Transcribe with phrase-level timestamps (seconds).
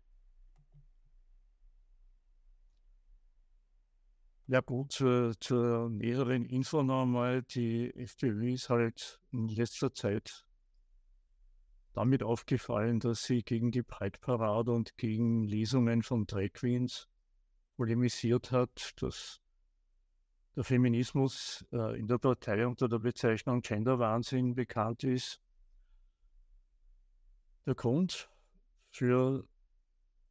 [4.47, 10.43] Ja gut, zur, zur näheren Info nochmal, die FPÖ ist halt in letzter Zeit
[11.93, 17.07] damit aufgefallen, dass sie gegen die Breitparade und gegen Lesungen von Drag Queens
[17.75, 19.41] polemisiert hat, dass
[20.55, 25.41] der Feminismus äh, in der Partei unter der Bezeichnung Genderwahnsinn bekannt ist.
[27.65, 28.29] Der Grund
[28.89, 29.47] für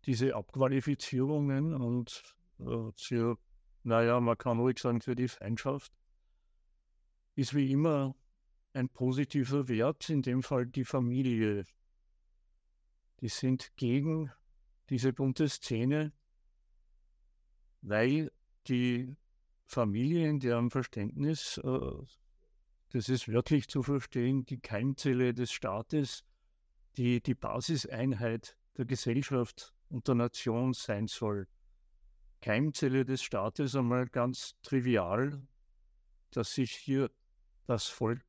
[0.05, 3.39] diese Abqualifizierungen und äh, für,
[3.83, 5.93] naja, man kann ruhig sagen, für die Feindschaft,
[7.35, 8.15] ist wie immer
[8.73, 11.65] ein positiver Wert, in dem Fall die Familie.
[13.21, 14.31] Die sind gegen
[14.89, 16.13] diese bunte Szene,
[17.83, 18.31] weil
[18.67, 19.17] die
[19.67, 21.81] Familie in deren Verständnis, äh,
[22.91, 26.25] das ist wirklich zu verstehen, die Keimzelle des Staates,
[26.97, 31.47] die die Basiseinheit der Gesellschaft und der Nation sein soll.
[32.41, 35.47] Keimzelle des Staates einmal ganz trivial,
[36.31, 37.11] dass sich hier
[37.67, 38.25] das Volk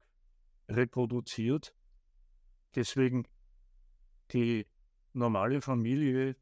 [0.75, 1.75] reproduziert.
[2.75, 3.27] Deswegen
[4.31, 4.65] die
[5.13, 6.35] normale Familie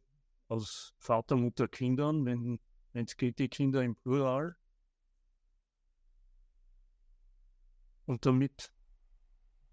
[0.47, 2.59] aus Vater, Mutter, Kindern, wenn
[2.93, 4.55] es geht, die Kinder im Plural.
[8.05, 8.71] Und damit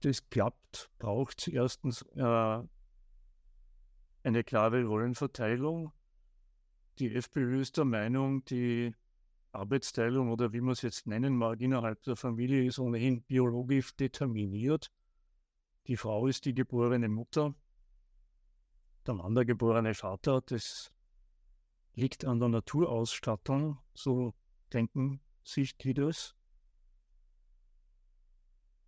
[0.00, 2.62] das klappt, braucht es erstens äh,
[4.22, 5.92] eine klare Rollenverteilung.
[6.98, 8.94] Die FPÖ ist der Meinung, die
[9.56, 14.90] Arbeitsteilung oder wie man es jetzt nennen mag, innerhalb der Familie ist ohnehin biologisch determiniert.
[15.86, 17.54] Die Frau ist die geborene Mutter,
[19.06, 20.40] der Mann der geborene Vater.
[20.42, 20.92] Das
[21.94, 24.34] liegt an der Naturausstattung, so
[24.72, 26.34] denken sich die das.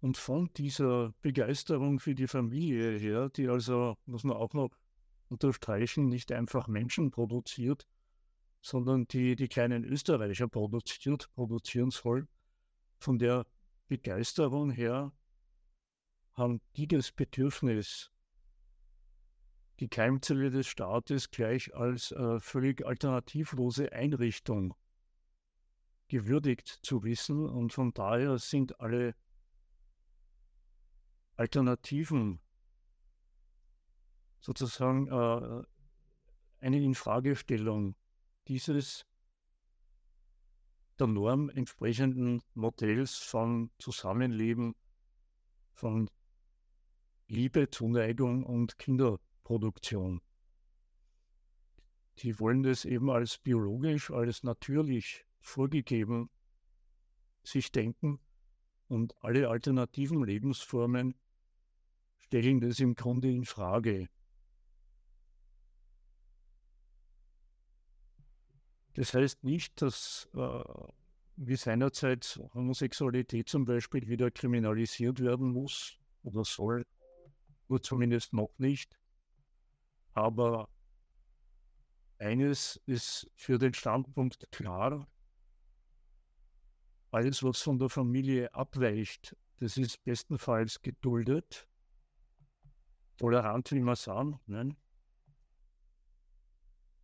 [0.01, 4.71] Und von dieser Begeisterung für die Familie her, die also, muss man auch noch
[5.29, 7.87] unterstreichen, nicht einfach Menschen produziert,
[8.61, 12.27] sondern die die kleinen Österreicher produziert, produzieren soll.
[12.99, 13.47] Von der
[13.89, 15.13] Begeisterung her
[16.35, 18.11] haben die das Bedürfnis,
[19.81, 24.75] die Keimzelle des Staates gleich als äh, völlig alternativlose Einrichtung
[26.09, 27.47] gewürdigt zu wissen.
[27.47, 29.15] Und von daher sind alle
[31.37, 32.41] Alternativen
[34.41, 35.63] sozusagen äh,
[36.61, 37.95] eine Infragestellung
[38.49, 39.05] dieses
[40.99, 44.75] der Norm entsprechenden Modells von Zusammenleben,
[45.73, 46.11] von
[47.29, 50.21] Liebe, Zuneigung und Kinderproduktion.
[52.19, 56.31] Die wollen das eben als biologisch, als natürlich vorgegeben
[57.45, 58.19] sich denken
[58.89, 61.15] und alle alternativen Lebensformen
[62.19, 64.09] stellen das im Grunde in Frage.
[68.99, 70.65] Das heißt nicht, dass äh,
[71.37, 76.85] wie seinerzeit Homosexualität zum Beispiel wieder kriminalisiert werden muss oder soll,
[77.69, 78.99] nur zumindest noch nicht.
[80.15, 80.69] Aber
[82.19, 85.07] eines ist für den Standpunkt klar,
[87.13, 91.69] alles, was von der Familie abweicht, das ist bestenfalls geduldet,
[93.17, 94.41] tolerant, wie man sagen.
[94.47, 94.77] Nein?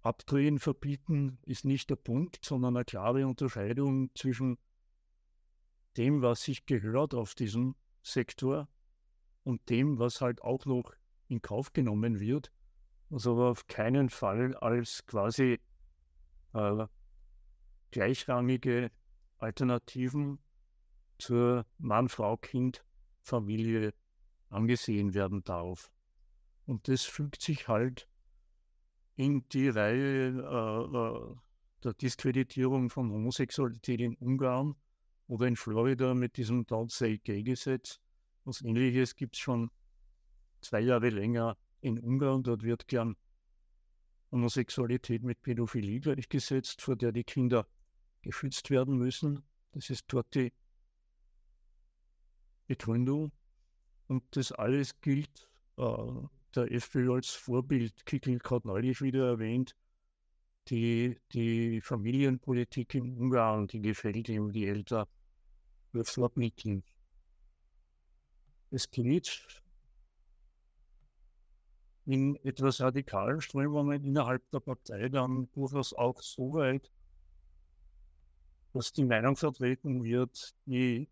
[0.05, 4.59] Abdrehen, verbieten ist nicht der Punkt, sondern eine klare Unterscheidung zwischen
[5.97, 8.69] dem, was sich gehört auf diesem Sektor
[9.45, 10.93] und dem, was halt auch noch
[11.29, 12.53] in Kauf genommen wird,
[13.09, 15.59] was aber auf keinen Fall als quasi
[16.53, 16.87] äh,
[17.91, 18.91] gleichrangige
[19.39, 20.39] Alternativen
[21.17, 23.95] zur Mann-Frau-Kind-Familie
[24.51, 25.91] angesehen werden darf.
[26.67, 28.07] Und das fügt sich halt
[29.17, 31.37] in die Reihe äh, äh,
[31.85, 34.75] der Diskreditierung von Homosexualität in Ungarn
[35.27, 38.01] oder in Florida mit diesem Don't Say Gay-Gesetz.
[38.45, 39.71] Was ähnliches gibt es schon
[40.61, 42.43] zwei Jahre länger in Ungarn.
[42.43, 43.17] Dort wird gern
[44.33, 47.67] Homosexualität mit Pädophilie gleichgesetzt, vor der die Kinder
[48.23, 49.45] geschützt werden müssen.
[49.73, 50.53] Das ist dort die
[52.67, 53.33] Begründung.
[54.09, 55.83] Und das alles gilt äh,
[56.57, 58.07] der FPÖ als Vorbild.
[58.07, 59.75] Kickel hat neulich wieder erwähnt,
[60.69, 65.07] die, die Familienpolitik in Ungarn, die gefällt ihm, die Eltern
[65.93, 66.83] wird vermitteln.
[68.71, 69.63] Es geht
[72.07, 76.91] in etwas radikalen Strömungen innerhalb der Partei dann durchaus auch so weit,
[78.73, 81.09] dass die Meinung vertreten wird, die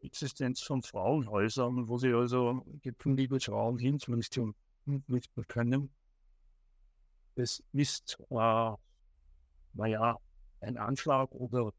[0.00, 4.54] Existenz von Frauenhäusern, wo sie also gekündigte Frauen hinflüchten
[5.06, 5.90] nicht können.
[7.34, 8.72] Das ist, äh,
[9.74, 10.18] naja,
[10.60, 11.72] ein Anschlag oder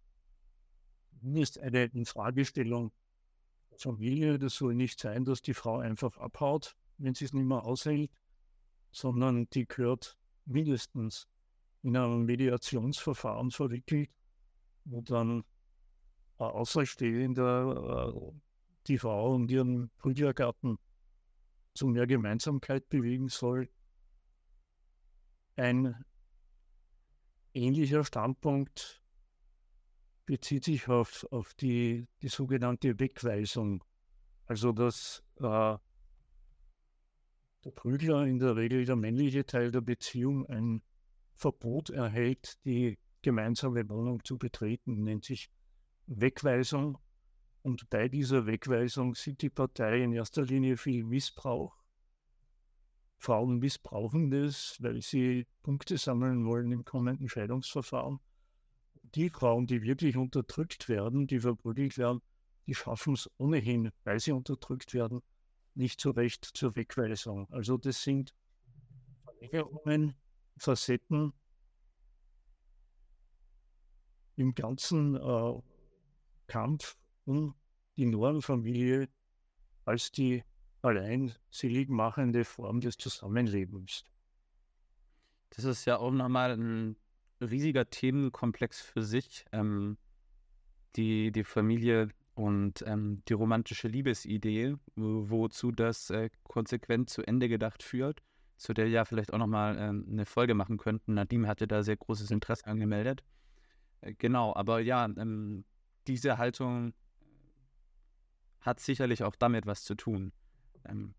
[1.21, 2.91] ist eine Infragestellung
[3.77, 4.39] Familie.
[4.39, 8.11] Das soll nicht sein, dass die Frau einfach abhaut, wenn sie es nicht mehr aushält,
[8.91, 11.27] sondern die gehört mindestens
[11.81, 14.09] in einem Mediationsverfahren verwickelt,
[14.85, 15.43] wo dann
[16.47, 18.31] Außerstehender äh,
[18.87, 20.77] die Frau und ihren Brüdergarten
[21.73, 23.69] zu mehr Gemeinsamkeit bewegen soll.
[25.55, 26.03] Ein
[27.53, 29.03] ähnlicher Standpunkt
[30.25, 33.83] bezieht sich auf, auf die, die sogenannte Wegweisung.
[34.45, 35.77] Also dass äh,
[37.65, 40.81] der Prügler, in der Regel der männliche Teil der Beziehung, ein
[41.35, 45.49] Verbot erhält, die gemeinsame Wohnung zu betreten, nennt sich
[46.09, 46.97] Wegweisung.
[47.61, 51.75] Und bei dieser Wegweisung sieht die Partei in erster Linie viel Missbrauch.
[53.17, 58.19] Frauen missbrauchen das, weil sie Punkte sammeln wollen im kommenden Scheidungsverfahren.
[59.15, 62.21] Die Frauen, die wirklich unterdrückt werden, die verprügelt werden,
[62.65, 65.21] die schaffen es ohnehin, weil sie unterdrückt werden,
[65.75, 67.47] nicht so recht zur Wegweisung.
[67.51, 68.33] Also das sind
[69.23, 70.15] Verlängerungen,
[70.57, 71.33] Facetten
[74.37, 75.61] im ganzen äh,
[76.49, 77.55] Kampf um
[77.95, 79.07] die Normfamilie
[79.85, 80.43] als die
[80.81, 84.03] allein selig machende Form des Zusammenlebens.
[85.51, 86.97] Das ist ja auch nochmal ein
[87.41, 89.45] riesiger Themenkomplex für sich.
[89.51, 89.97] Ähm,
[90.95, 97.83] die, die Familie und ähm, die romantische Liebesidee, wozu das äh, konsequent zu Ende gedacht
[97.83, 98.21] führt,
[98.57, 101.13] zu der ja vielleicht auch nochmal ähm, eine Folge machen könnten.
[101.13, 103.23] Nadim hatte da sehr großes Interesse angemeldet.
[104.01, 105.65] Äh, genau, aber ja, ähm,
[106.07, 106.93] diese Haltung
[108.61, 110.31] hat sicherlich auch damit was zu tun.
[110.85, 111.13] Ähm,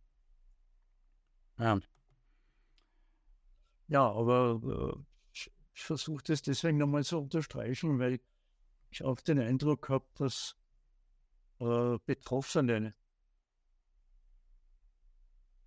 [1.58, 1.80] ja.
[3.88, 8.20] Ja, aber äh, ich, ich versuche das deswegen nochmal zu unterstreichen, weil
[8.90, 10.56] ich auch den Eindruck habe, dass
[11.60, 12.94] äh, Betroffene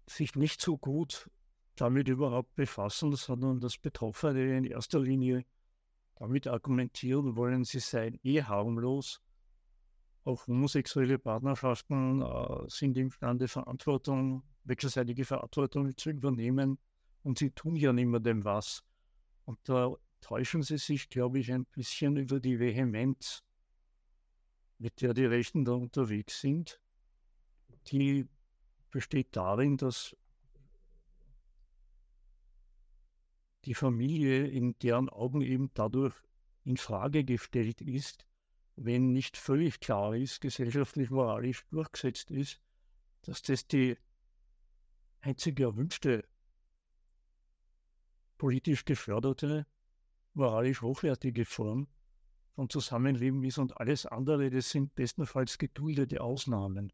[0.07, 1.29] sich nicht so gut
[1.75, 5.45] damit überhaupt befassen, sondern dass Betroffene in erster Linie
[6.23, 9.21] damit argumentieren wollen, sie seien eh harmlos.
[10.23, 16.79] Auch homosexuelle Partnerschaften äh, sind imstande, Verantwortung, wechselseitige Verantwortung zu übernehmen
[17.23, 18.85] und sie tun ja niemandem was.
[19.43, 23.43] Und da täuschen sie sich, glaube ich, ein bisschen über die Vehemenz,
[24.77, 26.79] mit der die Rechten da unterwegs sind.
[27.87, 28.29] Die
[28.91, 30.15] besteht darin, dass
[33.65, 36.15] die Familie in deren Augen eben dadurch
[36.63, 38.25] in Frage gestellt ist,
[38.75, 42.59] wenn nicht völlig klar ist, gesellschaftlich moralisch durchgesetzt ist,
[43.21, 43.97] dass das die
[45.21, 46.25] einzige erwünschte
[48.37, 49.65] politisch geförderte,
[50.33, 51.87] moralisch hochwertige Form
[52.55, 56.91] von Zusammenleben ist und alles andere, das sind bestenfalls geduldete Ausnahmen.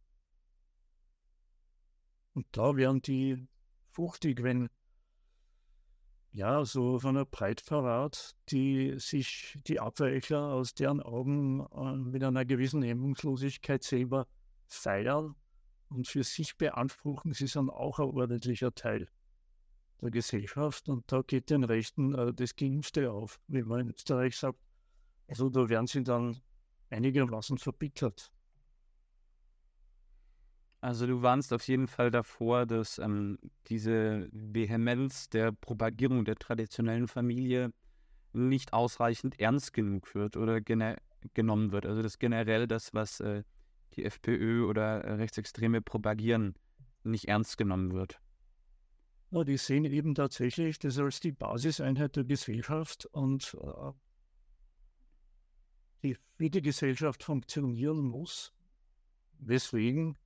[2.33, 3.47] Und da wären die
[3.87, 4.69] fruchtig, wenn
[6.31, 12.45] ja, so von einer Breitverrat, die sich die Abweichler aus deren Augen äh, mit einer
[12.45, 14.27] gewissen Hemmungslosigkeit selber
[14.67, 15.35] feiern
[15.89, 19.07] und für sich beanspruchen, sie sind auch ein ordentlicher Teil
[20.01, 24.37] der Gesellschaft und da geht den Rechten äh, das Geimpfte auf, wie man in Österreich
[24.37, 24.59] sagt.
[25.27, 26.41] Also da werden sie dann
[26.89, 28.31] einigermaßen verbittert.
[30.81, 37.07] Also du warnst auf jeden Fall davor, dass ähm, diese Vehemenz der Propagierung der traditionellen
[37.07, 37.73] Familie
[38.31, 41.85] nicht ausreichend ernst genug wird oder genommen wird.
[41.85, 43.43] Also dass generell das, was äh,
[43.95, 46.55] die FPÖ oder äh, Rechtsextreme propagieren,
[47.03, 48.19] nicht ernst genommen wird.
[49.31, 53.91] Ja, die sehen eben tatsächlich das als die Basiseinheit der Gesellschaft und äh,
[56.03, 58.53] die, wie die Gesellschaft funktionieren muss,
[59.39, 60.17] weswegen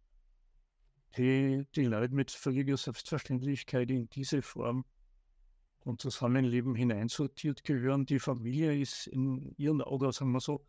[1.17, 4.85] die, die Leute mit völliger Selbstverständlichkeit in diese Form
[5.79, 8.05] von Zusammenleben hineinsortiert gehören.
[8.05, 10.65] Die Familie ist in ihren Augen, sagen wir so,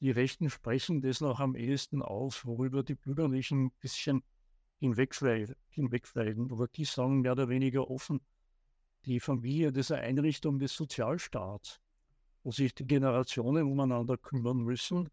[0.00, 4.22] die Rechten sprechen das noch am ehesten auf, worüber die Bürgerlichen ein bisschen
[4.78, 6.50] hinwegfliegen.
[6.50, 8.20] Aber die sagen mehr oder weniger offen,
[9.06, 11.80] die Familie, das ist eine Einrichtung des Sozialstaats,
[12.42, 15.10] wo sich die Generationen umeinander kümmern müssen,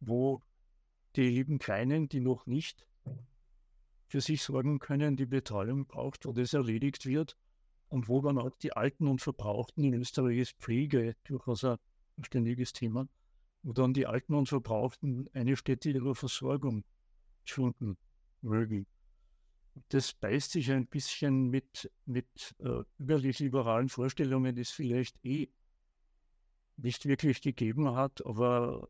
[0.00, 0.42] wo
[1.16, 2.86] die lieben Kleinen, die noch nicht
[4.10, 7.36] für sich sorgen können, die Betreuung braucht, wo das erledigt wird
[7.88, 11.78] und wo dann auch die Alten und Verbrauchten, in Österreich ist Pflege durchaus ein
[12.24, 13.08] ständiges Thema,
[13.62, 16.84] wo dann die Alten und Verbrauchten eine Stätte ihrer Versorgung
[17.44, 17.96] finden
[18.42, 18.86] mögen.
[19.90, 25.48] Das beißt sich ein bisschen mit, mit äh, bürgerlich-liberalen Vorstellungen, die es vielleicht eh
[26.78, 28.88] nicht wirklich gegeben hat, aber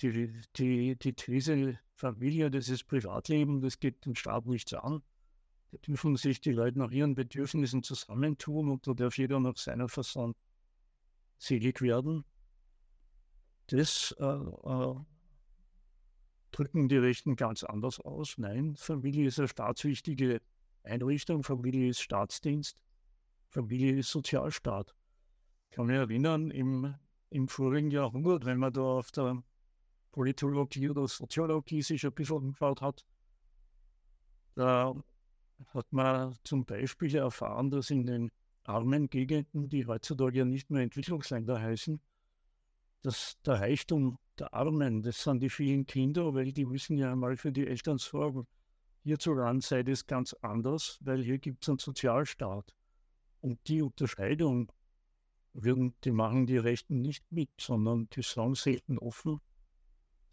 [0.00, 5.02] die, die, die These Familie, das ist Privatleben, das geht dem Staat nichts an.
[5.72, 9.88] Da dürfen sich die Leute nach ihren Bedürfnissen zusammentun und da darf jeder nach seiner
[9.88, 10.34] Fasson
[11.38, 12.24] selig werden.
[13.68, 14.94] Das äh, äh,
[16.52, 18.36] drücken die Rechten ganz anders aus.
[18.36, 20.42] Nein, Familie ist eine staatswichtige
[20.82, 22.78] Einrichtung, Familie ist Staatsdienst,
[23.48, 24.94] Familie ist Sozialstaat.
[25.70, 26.94] Ich kann mich erinnern, im,
[27.30, 29.42] im vorigen Jahrhundert, wenn man da auf der
[30.16, 33.04] Politologie oder Soziologie sich ein bisschen umgeschaut hat,
[34.54, 34.94] da
[35.74, 38.30] hat man zum Beispiel erfahren, dass in den
[38.64, 42.00] armen Gegenden, die heutzutage ja nicht mehr Entwicklungsländer heißen,
[43.02, 47.36] dass der Reichtum der Armen, das sind die vielen Kinder, weil die müssen ja einmal
[47.36, 48.46] für die Eltern sorgen.
[49.02, 52.74] Hierzulande sei das ganz anders, weil hier gibt es einen Sozialstaat.
[53.42, 54.72] Und die Unterscheidung,
[55.52, 59.42] würden, die machen die Rechten nicht mit, sondern die sagen selten offen,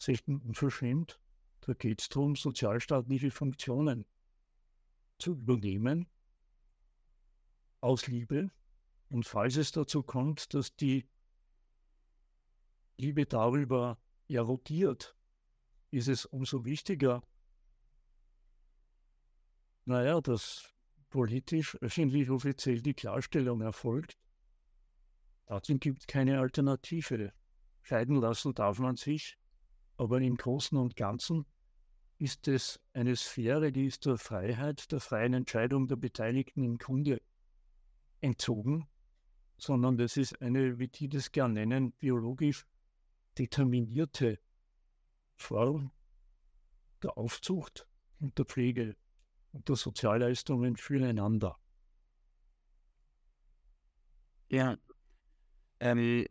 [0.04, 1.20] selten unverschämt.
[1.62, 4.06] Da geht es darum, sozialstaatliche Funktionen
[5.18, 6.08] zu übernehmen
[7.80, 8.52] aus Liebe.
[9.10, 11.08] Und falls es dazu kommt, dass die
[12.98, 15.16] Liebe darüber erodiert,
[15.92, 17.24] ist es umso wichtiger,
[19.86, 20.74] naja, dass
[21.10, 24.18] politisch, öffentlich, offiziell die Klarstellung erfolgt.
[25.46, 27.34] Dazu gibt es keine Alternative.
[27.82, 29.38] Scheiden lassen darf man sich,
[29.98, 31.46] aber im Großen und Ganzen
[32.18, 37.22] ist es eine Sphäre, die ist der Freiheit, der freien Entscheidung der Beteiligten im Kunde
[38.22, 38.88] entzogen,
[39.58, 42.66] sondern das ist eine, wie die das gern nennen, biologisch
[43.38, 44.40] determinierte
[45.36, 45.92] Form
[47.02, 47.88] der Aufzucht
[48.20, 48.96] und der Pflege
[49.52, 51.58] und der Sozialleistungen füreinander.
[54.50, 54.78] Ja.
[55.80, 56.26] Ähm,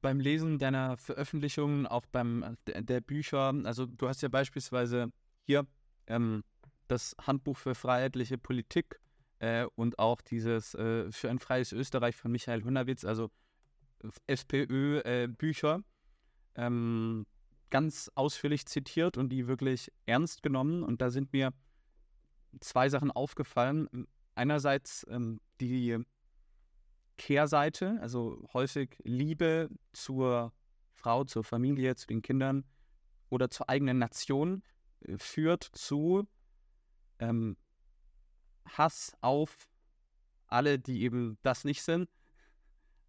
[0.00, 5.12] beim Lesen deiner Veröffentlichungen, auch beim der Bücher, also du hast ja beispielsweise
[5.44, 5.66] hier
[6.06, 6.42] ähm,
[6.88, 9.00] das Handbuch für freiheitliche Politik
[9.38, 13.30] äh, und auch dieses äh, für ein freies Österreich von Michael Hunderwitz, also
[14.26, 15.82] FPÖ-Bücher,
[16.54, 17.26] äh, ähm,
[17.70, 20.82] ganz ausführlich zitiert und die wirklich ernst genommen.
[20.82, 21.52] Und da sind mir
[22.60, 24.06] zwei Sachen aufgefallen.
[24.34, 25.98] Einerseits ähm, die
[27.16, 30.52] Kehrseite, also häufig Liebe zur
[30.92, 32.64] Frau, zur Familie, zu den Kindern
[33.28, 34.62] oder zur eigenen Nation
[35.00, 36.26] äh, führt zu
[37.18, 37.56] ähm,
[38.66, 39.68] Hass auf
[40.48, 42.08] alle, die eben das nicht sind.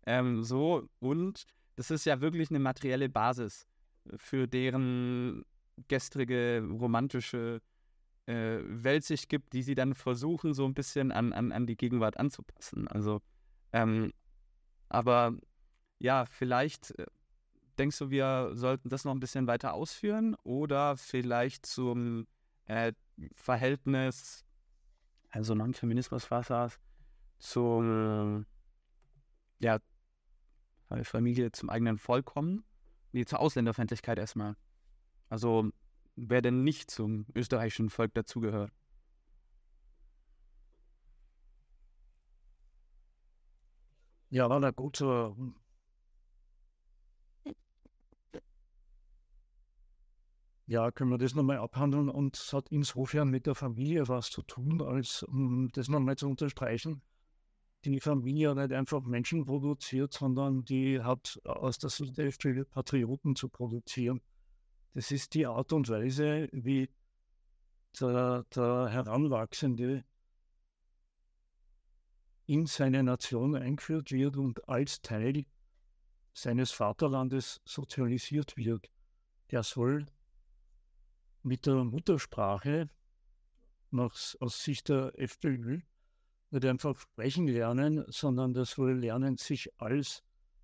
[0.06, 1.46] Ähm, so, und
[1.76, 3.68] das ist ja wirklich eine materielle Basis
[4.16, 5.44] für deren
[5.88, 7.62] gestrige romantische
[8.26, 11.78] äh, Welt sich gibt, die sie dann versuchen, so ein bisschen an, an, an die
[11.78, 12.88] Gegenwart anzupassen.
[12.88, 13.22] Also
[13.78, 14.12] ähm,
[14.90, 15.36] aber
[16.00, 17.06] ja, vielleicht äh,
[17.78, 22.26] denkst du, wir sollten das noch ein bisschen weiter ausführen oder vielleicht zum
[22.66, 22.94] äh,
[23.36, 24.46] Verhältnis,
[25.30, 26.80] also Non-Feminismus was das,
[27.38, 28.46] zum,
[29.60, 29.80] ja,
[31.04, 32.64] Familie zum eigenen Volk kommen?
[33.12, 34.56] Nee, zur Ausländerfeindlichkeit erstmal.
[35.30, 35.70] Also,
[36.16, 38.72] wer denn nicht zum österreichischen Volk dazugehört?
[44.30, 44.98] Ja, na gut.
[44.98, 45.36] So.
[45.38, 45.56] Hm.
[50.68, 54.42] ja, können wir das nochmal abhandeln und es hat insofern mit der Familie was zu
[54.42, 57.02] tun, als um das nochmal zu unterstreichen.
[57.86, 63.48] Die Familie hat nicht einfach Menschen produziert, sondern die hat aus der Südhälfte Patrioten zu
[63.48, 64.20] produzieren.
[64.94, 66.90] Das ist die Art und Weise, wie
[68.02, 70.04] der, der Heranwachsende
[72.48, 75.46] in seine Nation eingeführt wird und als Teil
[76.34, 78.90] seines Vaterlandes sozialisiert wird.
[79.52, 80.06] Der soll
[81.44, 82.90] mit der Muttersprache
[83.92, 85.82] nach, aus Sicht der FPÖ
[86.50, 90.24] nicht einfach sprechen lernen, sondern das wohl lernen, sich als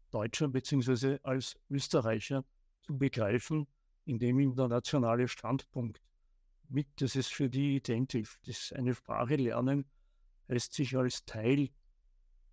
[0.09, 1.19] Deutscher bzw.
[1.23, 2.45] als Österreicher
[2.81, 3.67] zu begreifen,
[4.05, 6.01] indem ihm der nationale Standpunkt
[6.69, 8.39] mit, das ist für die identisch.
[8.45, 9.85] Das eine Sprache lernen
[10.49, 11.69] heißt sich als Teil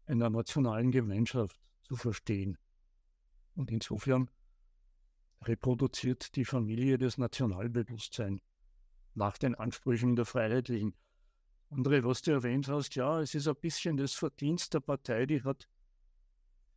[0.06, 2.58] einer nationalen Gemeinschaft zu verstehen.
[3.54, 4.30] Und insofern
[5.42, 8.40] reproduziert die Familie das Nationalbewusstsein
[9.14, 10.94] nach den Ansprüchen der Freiheitlichen.
[11.70, 15.42] Andere, was du erwähnt hast, ja, es ist ein bisschen das Verdienst der Partei, die
[15.42, 15.68] hat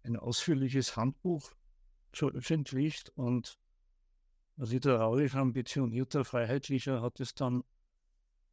[0.04, 1.52] ein ausführliches Handbuch
[2.12, 3.58] veröffentlicht und
[4.58, 7.64] literarisch ambitionierter Freiheitlicher hat es dann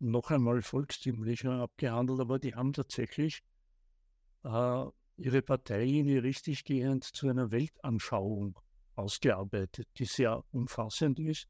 [0.00, 3.42] noch einmal volkstümlicher abgehandelt, aber die haben tatsächlich
[4.44, 4.84] äh,
[5.16, 8.58] ihre Parteilinie richtiggehend zu einer Weltanschauung
[8.96, 11.46] ausgearbeitet, die sehr umfassend ist,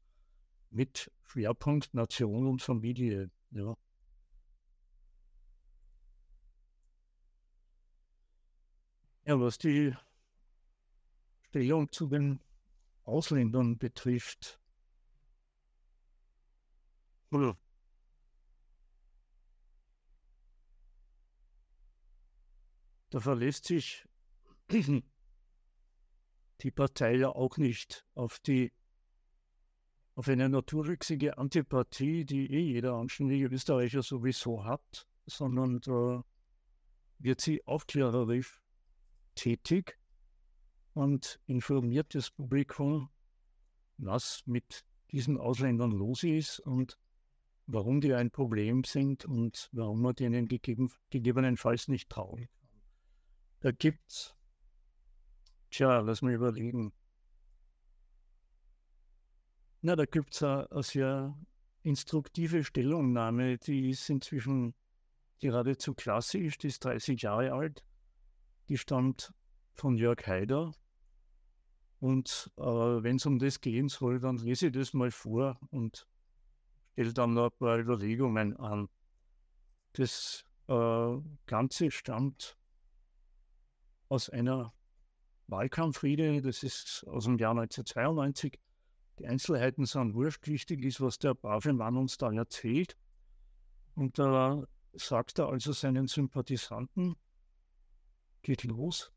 [0.69, 3.31] mit Schwerpunkt Nation und Familie.
[3.51, 3.75] Ja.
[9.25, 9.95] Ja, was die
[11.43, 12.41] Stellung zu den
[13.03, 14.59] Ausländern betrifft,
[23.11, 24.05] da verlässt sich
[26.61, 28.71] die Partei ja auch nicht auf die
[30.15, 36.23] auf eine naturwüchsige Antipathie, die eh jeder anständige Österreicher sowieso hat, sondern da
[37.19, 38.61] wird sie aufklärerisch
[39.35, 39.97] tätig
[40.93, 43.09] und informiert das Publikum,
[43.97, 46.97] was mit diesen Ausländern los ist und
[47.67, 52.49] warum die ein Problem sind und warum man denen gegeben, gegebenenfalls nicht trauen.
[53.61, 54.35] Da gibt es
[55.69, 56.91] Tja, lass mal überlegen.
[59.81, 61.37] Na, da gibt es eine sehr
[61.83, 64.75] instruktive Stellungnahme, die ist inzwischen
[65.39, 67.85] geradezu klassisch, die ist 30 Jahre alt.
[68.67, 69.33] Die stammt
[69.73, 70.73] von Jörg Haider.
[71.99, 76.07] Und äh, wenn es um das gehen soll, dann lese ich das mal vor und
[76.93, 78.89] stelle dann noch ein paar Überlegungen an.
[79.93, 82.57] Das äh, Ganze stammt
[84.11, 84.73] aus einer
[85.47, 88.59] Wahlkampfrede, das ist aus dem Jahr 1992.
[89.19, 90.47] Die Einzelheiten sind wurscht.
[90.47, 92.97] Wichtig ist, was der brave Mann uns da erzählt.
[93.95, 97.15] Und da sagt er also seinen Sympathisanten,
[98.41, 99.13] geht los.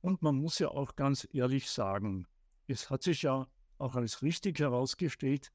[0.00, 2.26] Und man muss ja auch ganz ehrlich sagen,
[2.68, 5.52] es hat sich ja auch als richtig herausgestellt,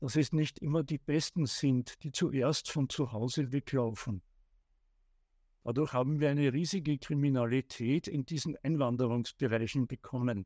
[0.00, 4.22] dass es nicht immer die Besten sind, die zuerst von zu Hause weglaufen.
[5.64, 10.44] Dadurch haben wir eine riesige Kriminalität in diesen Einwanderungsbereichen bekommen.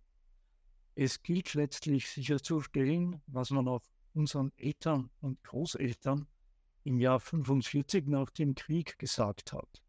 [0.95, 6.27] Es gilt letztlich sicherzustellen, was man auch unseren Eltern und Großeltern
[6.85, 9.83] im Jahr 45 nach dem Krieg gesagt hat.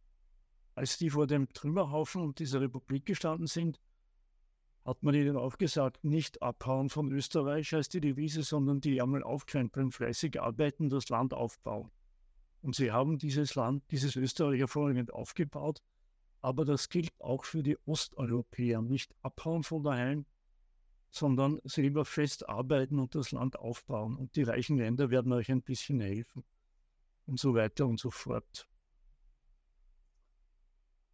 [0.76, 3.80] Als die vor dem Trümmerhaufen dieser Republik gestanden sind,
[4.86, 9.24] hat man ihnen auch gesagt, nicht abhauen von Österreich als die Devise, sondern die Ärmel
[9.24, 11.92] aufkrempeln, fleißig arbeiten, das Land aufbauen.
[12.62, 15.82] Und sie haben dieses Land, dieses Österreich hervorragend aufgebaut.
[16.42, 18.82] Aber das gilt auch für die Osteuropäer.
[18.82, 20.26] Nicht abhauen von daheim,
[21.10, 24.16] sondern selber fest arbeiten und das Land aufbauen.
[24.16, 26.44] Und die reichen Länder werden euch ein bisschen helfen.
[27.26, 28.68] Und so weiter und so fort.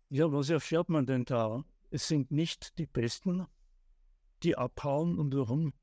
[0.09, 1.63] Ja, was erfährt man denn da?
[1.89, 3.47] Es sind nicht die Besten,
[4.43, 5.17] die abhauen.
[5.17, 5.73] Und warum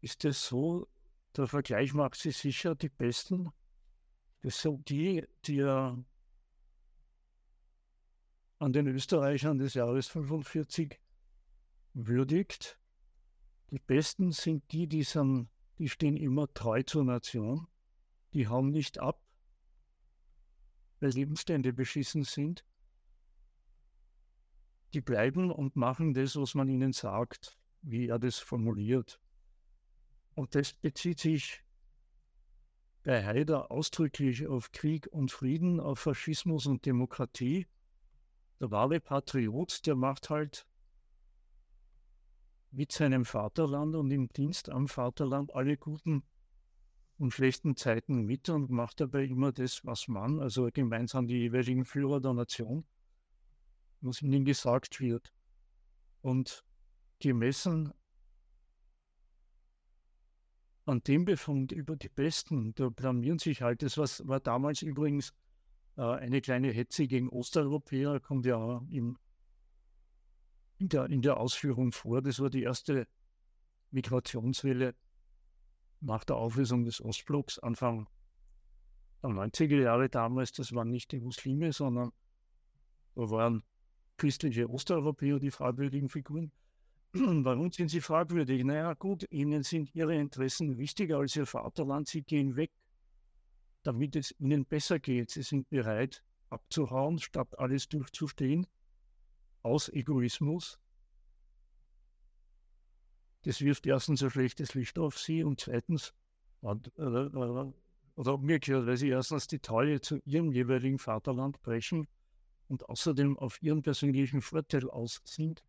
[0.00, 0.88] ist es so?
[1.36, 3.50] Der Vergleich macht sie sicher die Besten
[4.42, 5.96] das sind die, die er
[8.58, 11.00] an den Österreichern des Jahres 45
[11.94, 12.78] würdigt.
[13.70, 17.66] Die Besten sind die, die, sind, die stehen immer treu zur Nation.
[18.34, 19.22] Die hauen nicht ab,
[21.00, 22.64] weil Lebensstände beschissen sind.
[24.92, 29.20] Die bleiben und machen das, was man ihnen sagt, wie er das formuliert.
[30.34, 31.62] Und das bezieht sich
[33.02, 37.66] bei Haider ausdrücklich auf Krieg und Frieden, auf Faschismus und Demokratie.
[38.60, 40.66] Der wahre Patriot, der macht halt
[42.70, 46.22] mit seinem Vaterland und im Dienst am Vaterland alle guten
[47.18, 51.84] und schlechten Zeiten mit und macht dabei immer das, was man, also gemeinsam die jeweiligen
[51.84, 52.84] Führer der Nation,
[54.00, 55.32] was ihnen gesagt wird.
[56.22, 56.64] Und
[57.18, 57.92] gemessen
[60.84, 65.32] an dem Befund über die Besten, da blamieren sich halt, das was, war damals übrigens
[65.96, 69.18] äh, eine kleine Hetze gegen Osteuropäer, kommt ja im,
[70.78, 72.22] in, der, in der Ausführung vor.
[72.22, 73.06] Das war die erste
[73.90, 74.94] Migrationswelle
[76.00, 78.08] nach der Auflösung des Ostblocks, Anfang
[79.22, 80.52] der 90er Jahre damals.
[80.52, 82.12] Das waren nicht die Muslime, sondern
[83.14, 83.62] da waren
[84.16, 86.50] christliche Osteuropäer die fragwürdigen Figuren.
[87.14, 88.64] Warum sind sie fragwürdig?
[88.64, 92.08] Naja, gut, ihnen sind ihre Interessen wichtiger als ihr Vaterland.
[92.08, 92.70] Sie gehen weg,
[93.82, 95.30] damit es ihnen besser geht.
[95.30, 98.66] Sie sind bereit, abzuhauen, statt alles durchzustehen,
[99.62, 100.78] aus Egoismus.
[103.42, 106.14] Das wirft erstens ein schlechtes Licht auf sie und zweitens,
[106.62, 107.74] oder
[108.16, 112.08] umgekehrt, weil sie erstens die Taille zu ihrem jeweiligen Vaterland brechen
[112.68, 115.62] und außerdem auf ihren persönlichen Vorteil aus sind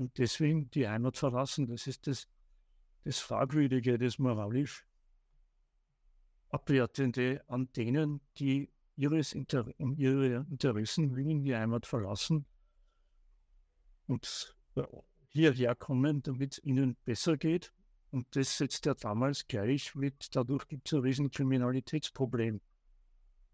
[0.00, 1.66] und deswegen die Heimat verlassen.
[1.66, 2.26] Das ist das,
[3.04, 4.86] das Fragwürdige, das moralisch
[6.48, 12.46] Abwertende an denen, die ihres Inter um ihre Interessen willen die Heimat verlassen
[14.06, 14.56] und
[15.28, 17.70] hierher kommen, damit es ihnen besser geht.
[18.10, 22.60] Und das setzt er damals gleich mit, dadurch gibt es ein riesen Kriminalitätsproblem.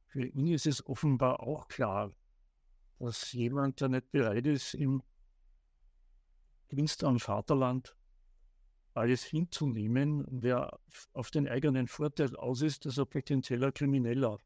[0.07, 2.15] Für ihn ist es offenbar auch klar,
[3.01, 5.03] dass jemand, der nicht bereit ist, im
[6.71, 7.97] Dienst am Vaterland
[8.97, 10.81] alles hinzunehmen, wer
[11.13, 14.39] auf den eigenen Vorteil aus ist, dass er potenzieller Krimineller.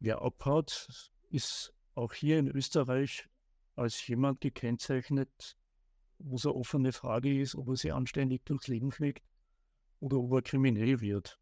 [0.00, 0.88] Wer abhaut,
[1.30, 3.28] ist auch hier in Österreich
[3.76, 5.56] als jemand gekennzeichnet,
[6.18, 9.24] wo es eine offene Frage ist, ob er sie anständig durchs Leben fliegt
[10.00, 11.38] oder ob er kriminell wird.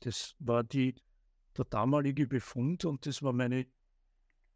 [0.00, 0.94] Das war die,
[1.56, 3.66] der damalige Befund und das war meine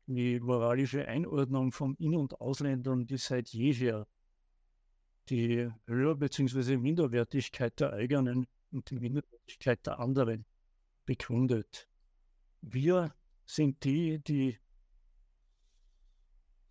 [0.07, 4.07] die moralische Einordnung von In- und Ausländern, die seit jeher
[5.29, 6.77] die Höher- bzw.
[6.77, 10.45] Minderwertigkeit der eigenen und die Minderwertigkeit der anderen
[11.07, 11.89] begründet.
[12.61, 14.59] Wir sind die, die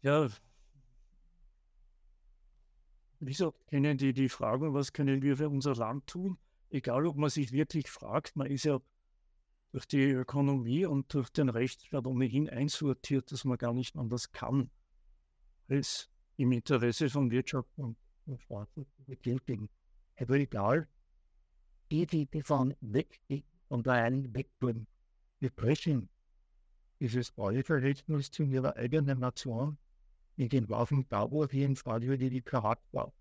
[0.02, 0.30] ja,
[3.20, 6.38] wieso kennen die die Fragen, was können wir für unser Land tun?
[6.70, 8.80] Egal, ob man sich wirklich fragt, man ist ja
[9.72, 14.70] durch die Ökonomie und durch den Rechtsstaat ohnehin einsortiert, dass man gar nicht anders kann,
[15.70, 19.70] als im Interesse von Wirtschaft und, und Staaten betätigen.
[20.18, 20.88] Aber egal,
[21.90, 23.22] die, die davon weg
[23.70, 24.88] und da einen wegtun,
[25.40, 26.10] wir brechen
[27.00, 29.78] dieses Rollenverhältnis zu ihrer eigenen Nation
[30.36, 33.12] in den Waffen Bauerfien Frage die Charakter.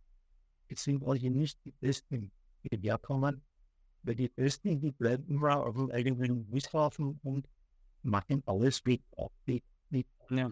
[0.68, 2.30] Jetzt sind wir nicht die Besten,
[2.62, 3.42] die herkommen,
[4.02, 7.48] weil die Besten, die bleiben immer auf dem eigenen Misshafen und
[8.02, 9.02] machen alles mit.
[9.46, 9.64] mit.
[10.30, 10.50] Ja.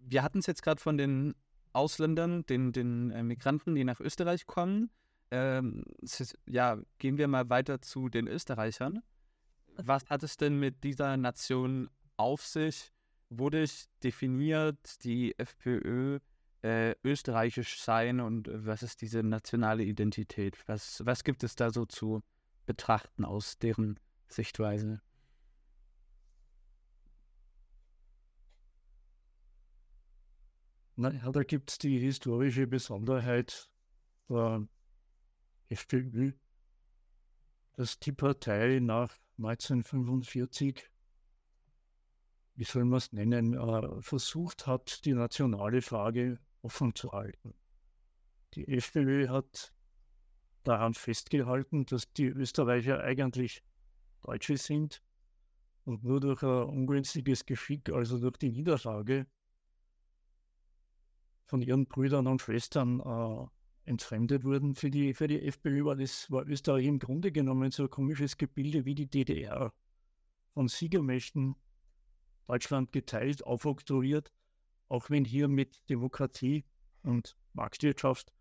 [0.00, 1.34] Wir hatten es jetzt gerade von den
[1.72, 4.90] Ausländern, den, den äh, Migranten, die nach Österreich kommen.
[5.30, 5.84] Ähm,
[6.46, 9.02] ja, gehen wir mal weiter zu den Österreichern.
[9.76, 12.92] Was hat es denn mit dieser Nation auf sich?
[13.30, 13.64] Wurde
[14.02, 16.18] definiert die FPÖ
[16.62, 20.58] äh, österreichisch sein und was ist diese nationale Identität?
[20.66, 22.22] Was, was gibt es da so zu
[22.66, 23.98] betrachten aus deren
[24.28, 25.00] Sichtweise.
[30.96, 33.70] Naja, da gibt es die historische Besonderheit
[34.28, 34.66] der
[35.68, 36.32] FPÖ,
[37.72, 40.88] dass die Partei nach 1945,
[42.54, 47.54] wie soll man es nennen, äh, versucht hat, die nationale Frage offen zu halten.
[48.54, 49.72] Die FPÖ hat
[50.62, 53.62] daran festgehalten, dass die Österreicher eigentlich
[54.22, 55.02] Deutsche sind
[55.84, 59.26] und nur durch ein ungünstiges Geschick, also durch die Niederlage
[61.46, 64.74] von ihren Brüdern und Schwestern äh, entfremdet wurden.
[64.74, 68.38] Für die, für die FPÖ war, das, war Österreich im Grunde genommen so ein komisches
[68.38, 69.72] Gebilde wie die DDR.
[70.54, 71.56] Von Siegermächten
[72.46, 74.32] Deutschland geteilt, aufoktroyiert,
[74.88, 76.64] auch wenn hier mit Demokratie
[77.02, 78.32] und Marktwirtschaft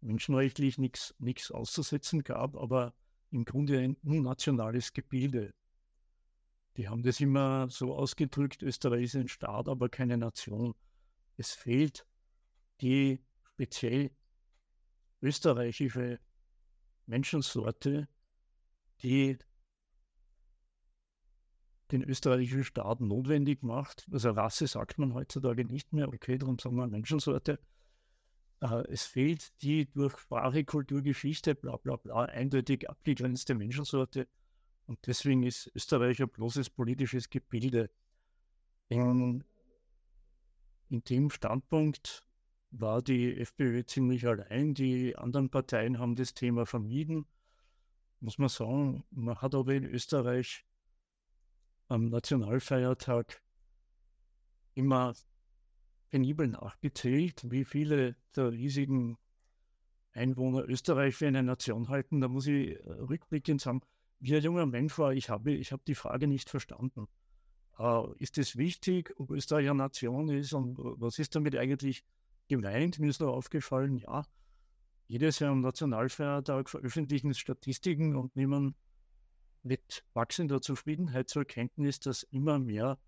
[0.00, 2.94] menschenrechtlich nichts auszusetzen gab, aber
[3.30, 5.52] im Grunde ein unnationales Gebilde.
[6.76, 10.74] Die haben das immer so ausgedrückt, Österreich ist ein Staat, aber keine Nation.
[11.36, 12.06] Es fehlt
[12.80, 13.20] die
[13.54, 14.10] speziell
[15.20, 16.18] österreichische
[17.06, 18.08] Menschensorte,
[19.02, 19.38] die
[21.90, 24.06] den österreichischen Staat notwendig macht.
[24.12, 27.58] Also Rasse sagt man heutzutage nicht mehr, okay, darum sagen wir Menschensorte,
[28.60, 34.28] äh, es fehlt die durch Sprache, Kultur, Geschichte, bla bla bla, eindeutig abgegrenzte Menschensorte.
[34.86, 37.90] Und deswegen ist Österreich ein bloßes politisches Gebilde.
[38.88, 39.44] In,
[40.88, 42.24] in dem Standpunkt
[42.72, 44.74] war die FPÖ ziemlich allein.
[44.74, 47.26] Die anderen Parteien haben das Thema vermieden.
[48.20, 50.64] Muss man sagen, man hat aber in Österreich
[51.88, 53.42] am Nationalfeiertag
[54.74, 55.14] immer
[56.10, 59.16] penibel nachgezählt, wie viele der riesigen
[60.12, 62.20] Einwohner Österreich für eine Nation halten.
[62.20, 63.80] Da muss ich äh, rückblickend sagen,
[64.18, 67.06] wie ein junger Mensch war, ich habe, ich habe die Frage nicht verstanden.
[67.78, 72.04] Äh, ist es wichtig, ob Österreich eine Nation ist und was ist damit eigentlich
[72.48, 72.98] gemeint?
[72.98, 74.26] Mir ist nur aufgefallen, ja,
[75.06, 78.74] jedes Jahr am Nationalfeiertag veröffentlichen Statistiken und nehmen
[79.62, 82.98] mit wachsender Zufriedenheit zur Kenntnis, dass immer mehr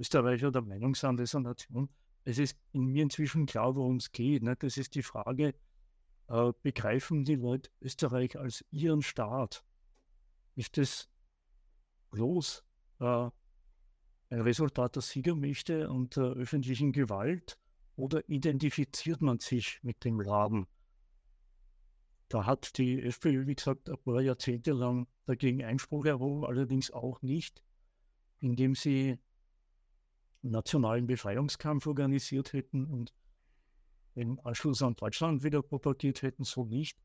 [0.00, 1.90] Österreicher der Meinung sind, eine Nation.
[2.24, 4.42] Es ist in mir inzwischen klar, worum es geht.
[4.42, 4.56] Ne?
[4.56, 5.54] Das ist die Frage,
[6.28, 9.62] äh, begreifen die Leute Österreich als ihren Staat?
[10.54, 11.08] Ist das
[12.10, 12.64] bloß
[13.00, 13.04] äh,
[14.30, 17.58] ein Resultat der Siegermächte und der öffentlichen Gewalt
[17.96, 20.66] oder identifiziert man sich mit dem Laden?
[22.28, 27.20] Da hat die FPÖ, wie gesagt, ein paar Jahrzehnte lang dagegen Einspruch erhoben, allerdings auch
[27.22, 27.62] nicht,
[28.38, 29.18] indem sie
[30.42, 33.12] nationalen Befreiungskampf organisiert hätten und
[34.16, 36.98] den Anschluss an Deutschland wieder propagiert hätten, so nicht.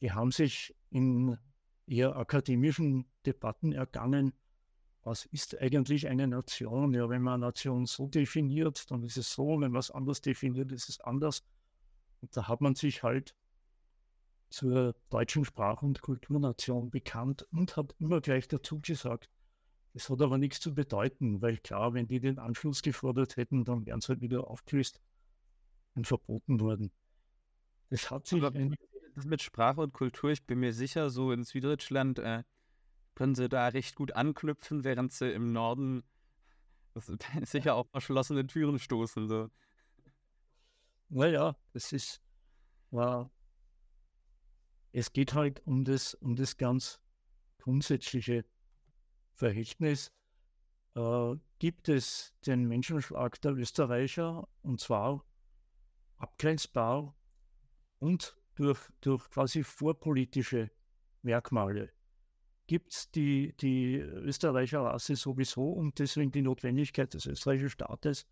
[0.00, 1.36] Die haben sich in
[1.86, 4.32] eher akademischen Debatten ergangen,
[5.02, 6.92] was ist eigentlich eine Nation?
[6.92, 10.20] Ja, wenn man eine Nation so definiert, dann ist es so, wenn man es anders
[10.20, 11.42] definiert, ist es anders.
[12.20, 13.34] Und da hat man sich halt
[14.50, 19.30] zur deutschen Sprach- und Kulturnation bekannt und hat immer gleich dazu gesagt,
[19.94, 23.86] das hat aber nichts zu bedeuten, weil klar, wenn die den Anschluss gefordert hätten, dann
[23.86, 25.00] wären sie halt wieder aufgelöst
[25.94, 26.92] und verboten worden.
[27.90, 28.42] Das hat sich.
[28.42, 28.58] Aber
[29.14, 32.44] das mit Sprache und Kultur, ich bin mir sicher, so in Süddeutschland äh,
[33.14, 36.04] können sie da recht gut anknüpfen, während sie im Norden
[37.42, 39.26] sicher auf verschlossene Türen stoßen.
[39.26, 39.50] So.
[41.08, 42.22] Naja, das ist.
[42.90, 43.30] War,
[44.92, 47.00] es geht halt um das, um das ganz
[47.58, 48.44] grundsätzliche
[49.38, 50.12] Verhältnis
[50.96, 55.24] äh, gibt es den Menschenschlag der Österreicher und zwar
[56.16, 57.14] abgrenzbar
[58.00, 60.70] und durch, durch quasi vorpolitische
[61.22, 61.92] Merkmale.
[62.66, 68.26] Gibt es die, die Österreicher Rasse sowieso und deswegen die Notwendigkeit des österreichischen Staates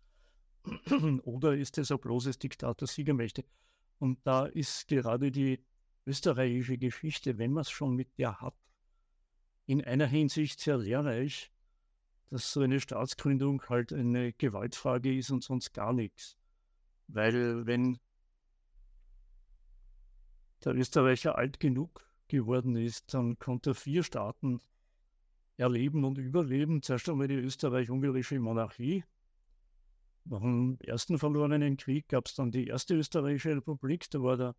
[1.23, 3.45] oder ist es ein bloßes Diktat der Siegermächte?
[3.99, 5.63] Und da ist gerade die
[6.05, 8.55] österreichische Geschichte, wenn man es schon mit der hat,
[9.67, 11.51] in einer Hinsicht sehr lehrreich,
[12.29, 16.37] dass so eine Staatsgründung halt eine Gewaltfrage ist und sonst gar nichts.
[17.07, 17.99] Weil wenn
[20.63, 24.61] der Österreicher alt genug geworden ist, dann konnte er vier Staaten
[25.57, 26.81] erleben und überleben.
[26.81, 29.03] Zuerst einmal die österreich-ungarische Monarchie.
[30.25, 34.09] Nach dem ersten verlorenen Krieg gab es dann die erste österreichische Republik.
[34.11, 34.55] Da war der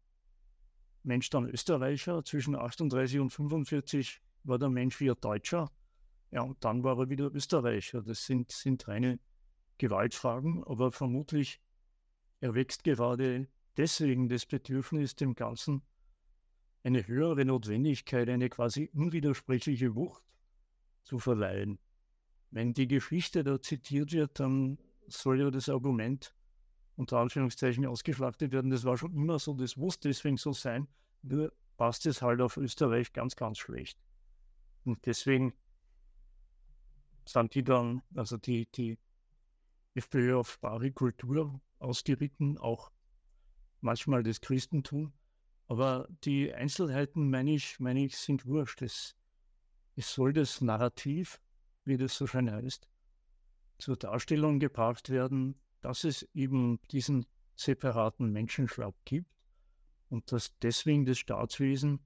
[1.03, 2.25] Mensch dann Österreicher.
[2.25, 5.71] Zwischen 38 und 45 war der Mensch wieder Deutscher.
[6.31, 8.03] Ja, und dann war er wieder Österreicher.
[8.03, 9.19] Das sind, sind reine
[9.79, 11.61] Gewaltfragen, aber vermutlich
[12.41, 15.83] erwächst gerade deswegen das Bedürfnis, dem Ganzen
[16.83, 20.23] eine höhere Notwendigkeit, eine quasi unwidersprechliche Wucht
[21.05, 21.79] zu verleihen.
[22.51, 26.35] Wenn die Geschichte da zitiert wird, dann soll ja das Argument
[26.97, 28.71] unter Anführungszeichen ausgeschlachtet werden.
[28.71, 30.89] Das war schon immer so, das muss deswegen so sein,
[31.23, 33.99] nur passt es halt auf Österreich ganz, ganz schlecht.
[34.89, 35.53] Und deswegen
[37.27, 38.99] sind die dann, also die, die
[39.93, 42.91] FPÖ auf Sprache, Kultur ausgeritten, auch
[43.83, 45.13] manchmal das Christentum.
[45.67, 48.81] Aber die Einzelheiten, meine ich, meine ich, sind wurscht.
[48.81, 49.15] Es,
[49.95, 51.39] es soll das Narrativ,
[51.85, 52.89] wie das so schön heißt,
[53.77, 59.31] zur Darstellung gebracht werden, dass es eben diesen separaten Menschenschlag gibt
[60.09, 62.01] und dass deswegen das Staatswesen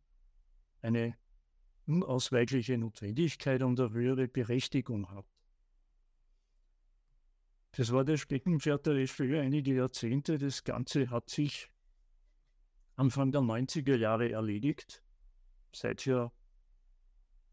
[0.81, 1.17] eine
[1.87, 5.27] unausweichliche Notwendigkeit und eine höhere Berechtigung hat.
[7.73, 10.39] Das war das Steckenpferd der FPÖ einige Jahrzehnte.
[10.39, 11.71] Das Ganze hat sich
[12.97, 15.03] Anfang der 90er Jahre erledigt.
[15.75, 16.33] Seither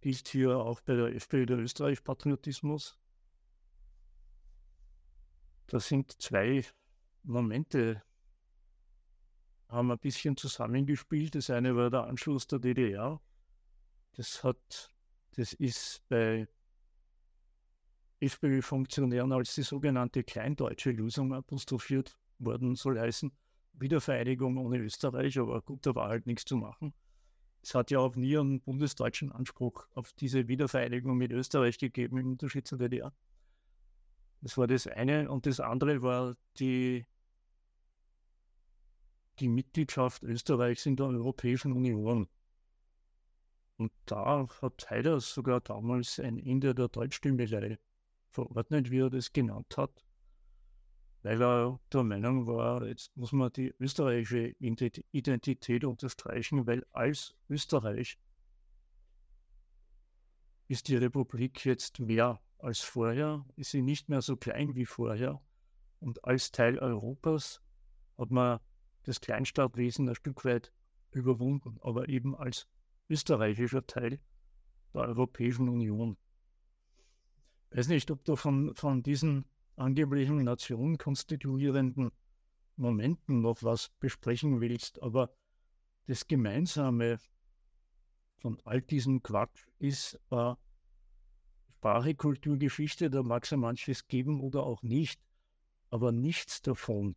[0.01, 2.99] gilt hier auch bei der FPÖ der Österreich-Patriotismus.
[5.67, 6.65] Das sind zwei
[7.23, 8.01] Momente,
[9.69, 11.35] haben ein bisschen zusammengespielt.
[11.35, 13.21] Das eine war der Anschluss der DDR
[14.19, 14.93] das hat,
[15.37, 16.45] das ist bei
[18.19, 23.31] FPÖ-Funktionären als die sogenannte kleindeutsche Lösung apostrophiert worden, soll heißen,
[23.71, 26.93] Wiedervereinigung ohne Österreich, aber gut, da war halt nichts zu machen.
[27.61, 32.31] Es hat ja auch nie einen bundesdeutschen Anspruch auf diese Wiedervereinigung mit Österreich gegeben, im
[32.31, 33.13] Unterschied zur DDR.
[34.41, 35.31] Das war das eine.
[35.31, 37.05] Und das andere war die,
[39.39, 42.27] die Mitgliedschaft Österreichs in der Europäischen Union.
[43.79, 47.79] Und da hat Haider sogar damals ein Ende der Deutschstimmelei
[48.29, 50.03] verordnet, wie er das genannt hat
[51.21, 58.17] weil er der Meinung war, jetzt muss man die österreichische Identität unterstreichen, weil als Österreich
[60.67, 65.41] ist die Republik jetzt mehr als vorher, ist sie nicht mehr so klein wie vorher.
[65.99, 67.61] Und als Teil Europas
[68.17, 68.59] hat man
[69.03, 70.71] das Kleinstaatwesen ein Stück weit
[71.11, 72.67] überwunden, aber eben als
[73.09, 74.19] österreichischer Teil
[74.93, 76.17] der Europäischen Union.
[77.71, 79.45] Ich weiß nicht, ob du von, von diesen
[79.75, 82.11] angeblichen Nation konstituierenden
[82.75, 85.33] Momenten noch was besprechen willst, aber
[86.07, 87.19] das Gemeinsame
[88.37, 90.53] von all diesem Quatsch ist äh,
[91.77, 95.21] Sprache, Kultur, Geschichte, da mag es ja manches geben oder auch nicht,
[95.89, 97.15] aber nichts davon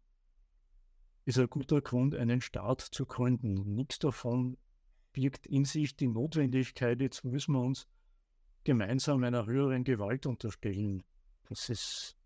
[1.24, 3.74] ist ein guter Grund, einen Staat zu gründen.
[3.74, 4.56] Nichts davon
[5.12, 7.86] birgt in sich die Notwendigkeit, jetzt müssen wir uns
[8.64, 11.02] gemeinsam einer höheren Gewalt unterstellen.
[11.48, 12.16] Das ist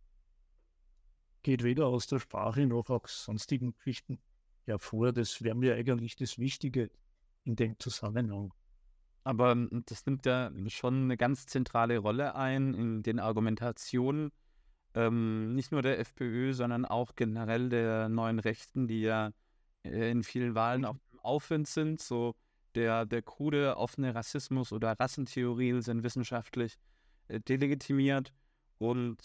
[1.46, 4.18] geht weder aus der Sprache noch aus sonstigen Geschichten
[4.64, 5.12] hervor.
[5.12, 6.90] Das wäre mir eigentlich das Wichtige
[7.44, 8.52] in dem Zusammenhang.
[9.22, 14.32] Aber hm, das nimmt ja schon eine ganz zentrale Rolle ein in den Argumentationen,
[14.94, 19.30] ähm, nicht nur der FPÖ, sondern auch generell der neuen Rechten, die ja
[19.84, 22.00] äh, in vielen Wahlen auch im Aufwind sind.
[22.00, 22.34] So
[22.76, 26.78] der, der krude, offene Rassismus oder Rassentheorien sind wissenschaftlich
[27.28, 28.32] äh, delegitimiert.
[28.78, 29.16] Und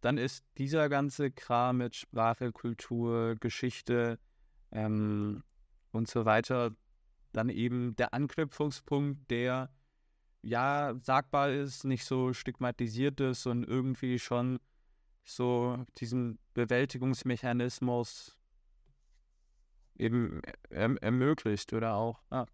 [0.00, 4.18] dann ist dieser ganze Kram mit Sprache, Kultur, Geschichte
[4.70, 5.42] ähm,
[5.92, 6.72] und so weiter
[7.32, 9.70] dann eben der Anknüpfungspunkt, der
[10.42, 14.60] ja sagbar ist, nicht so stigmatisiert ist und irgendwie schon
[15.24, 18.38] so diesen Bewältigungsmechanismus
[19.96, 22.20] eben er ermöglicht oder auch.
[22.30, 22.46] Ja,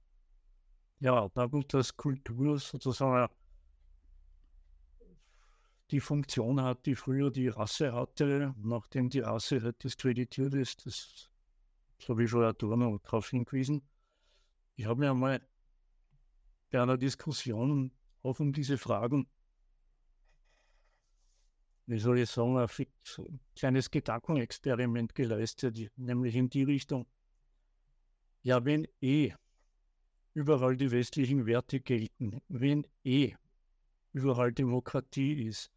[1.00, 3.28] ja da gut, dass Kultur sozusagen
[5.90, 10.86] die Funktion hat, die früher die Rasse hatte, nachdem die Rasse halt diskreditiert ist.
[10.86, 11.30] Das,
[12.08, 13.82] habe ich schon Adorno darauf hingewiesen.
[14.76, 15.40] Ich habe mir einmal
[16.70, 17.90] bei einer Diskussion
[18.22, 19.26] auch um diese Fragen,
[21.86, 27.06] wie soll ich sagen, ein kleines Gedankenexperiment geleistet, nämlich in die Richtung,
[28.42, 29.34] ja, wenn eh
[30.34, 33.34] überall die westlichen Werte gelten, wenn eh
[34.12, 35.70] überall Demokratie ist,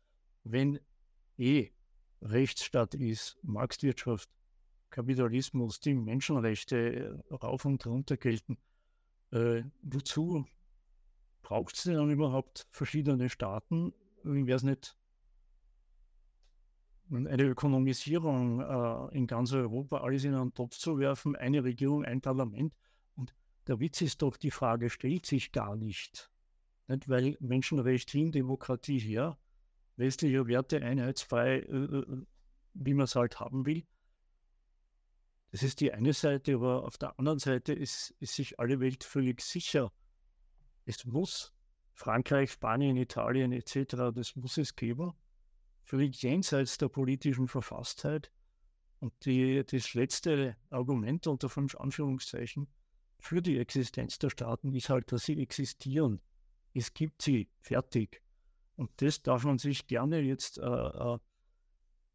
[0.43, 0.79] wenn
[1.37, 1.69] eh
[2.21, 4.29] Rechtsstaat ist, Marktwirtschaft,
[4.89, 6.77] Kapitalismus, die Menschenrechte
[7.29, 8.57] äh, rauf und runter gelten,
[9.31, 10.45] äh, wozu
[11.41, 13.93] braucht es denn dann überhaupt verschiedene Staaten?
[14.23, 14.95] Wäre es nicht
[17.09, 22.21] eine Ökonomisierung äh, in ganz Europa, alles in einen Topf zu werfen, eine Regierung, ein
[22.21, 22.73] Parlament?
[23.67, 26.31] Der Witz ist doch, die Frage stellt sich gar nicht.
[26.87, 27.07] nicht?
[27.07, 29.37] Weil Menschenrecht hin, Demokratie her,
[29.95, 32.25] westliche Werte einheitsfrei, äh, äh,
[32.73, 33.85] wie man es halt haben will.
[35.51, 39.03] Das ist die eine Seite, aber auf der anderen Seite ist, ist sich alle Welt
[39.03, 39.93] völlig sicher.
[40.85, 41.53] Es muss
[41.93, 45.13] Frankreich, Spanien, Italien etc., das muss es geben.
[45.83, 48.31] Völlig jenseits der politischen Verfasstheit.
[48.99, 52.67] Und die, das letzte Argument unter fünf Anführungszeichen
[53.23, 56.19] für die Existenz der Staaten ist halt, dass sie existieren.
[56.73, 58.21] Es gibt sie, fertig.
[58.75, 61.17] Und das darf man sich gerne jetzt äh, äh,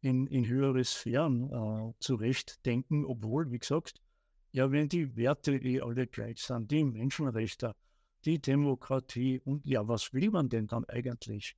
[0.01, 4.03] in, in höhere Sphären äh, zurechtdenken, obwohl, wie gesagt,
[4.51, 7.75] ja, wenn die Werte eh alle gleich sind, die Menschenrechte,
[8.25, 11.57] die Demokratie und ja, was will man denn dann eigentlich?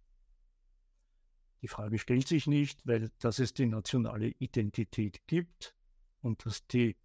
[1.61, 5.75] Die Frage stellt sich nicht, weil dass es die nationale Identität gibt
[6.21, 6.95] und dass die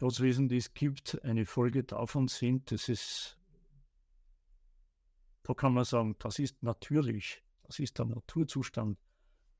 [0.00, 3.38] Die es gibt, eine Folge davon sind, das ist
[5.42, 8.98] da kann man sagen, das ist natürlich, das ist der Naturzustand.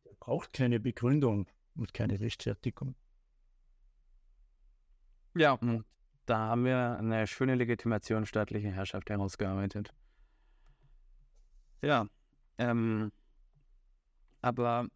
[0.05, 2.95] Er braucht keine Begründung und keine Rechtfertigung.
[5.35, 5.85] Ja, und
[6.27, 9.93] da haben wir eine schöne Legitimation staatlicher Herrschaft herausgearbeitet.
[11.81, 12.07] Ja,
[12.59, 13.11] ähm,
[14.41, 14.87] aber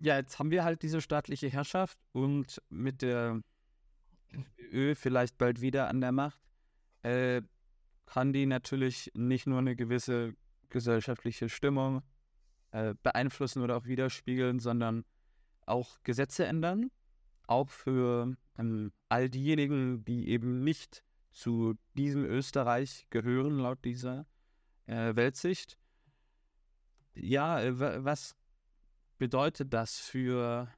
[0.00, 3.40] ja, jetzt haben wir halt diese staatliche Herrschaft und mit der
[4.72, 6.40] Ö vielleicht bald wieder an der Macht.
[7.02, 7.42] Äh,
[8.06, 10.34] kann die natürlich nicht nur eine gewisse
[10.70, 12.02] gesellschaftliche Stimmung
[12.72, 15.04] äh, beeinflussen oder auch widerspiegeln, sondern
[15.66, 16.90] auch Gesetze ändern.
[17.48, 21.02] auch für ähm, all diejenigen, die eben nicht
[21.32, 24.26] zu diesem Österreich gehören, laut dieser
[24.86, 25.78] äh, Weltsicht.
[27.14, 28.36] Ja, äh, was
[29.18, 30.68] bedeutet das für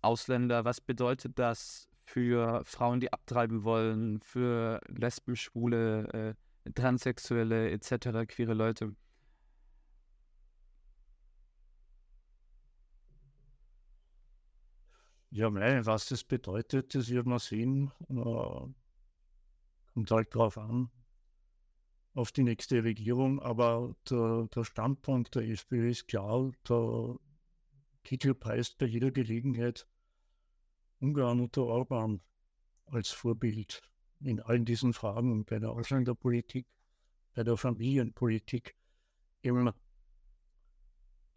[0.00, 0.64] Ausländer?
[0.64, 6.36] Was bedeutet das für Frauen, die abtreiben wollen, für Lesben, Schwule,
[6.66, 8.94] äh, Transsexuelle etc., queere Leute?
[15.30, 17.90] Ja, mei, was das bedeutet, das wird man sehen.
[18.08, 18.14] Äh,
[19.92, 20.90] kommt halt drauf an,
[22.14, 23.40] auf die nächste Regierung.
[23.40, 27.16] Aber der, der Standpunkt der SPÖ ist klar, der
[28.04, 29.88] Kickel preist bei jeder Gelegenheit
[31.04, 32.22] Ungarn unter Orban
[32.86, 33.82] als Vorbild
[34.20, 36.66] in allen diesen Fragen, bei der Ausländerpolitik,
[37.34, 38.74] bei der Familienpolitik.
[39.42, 39.70] Eben,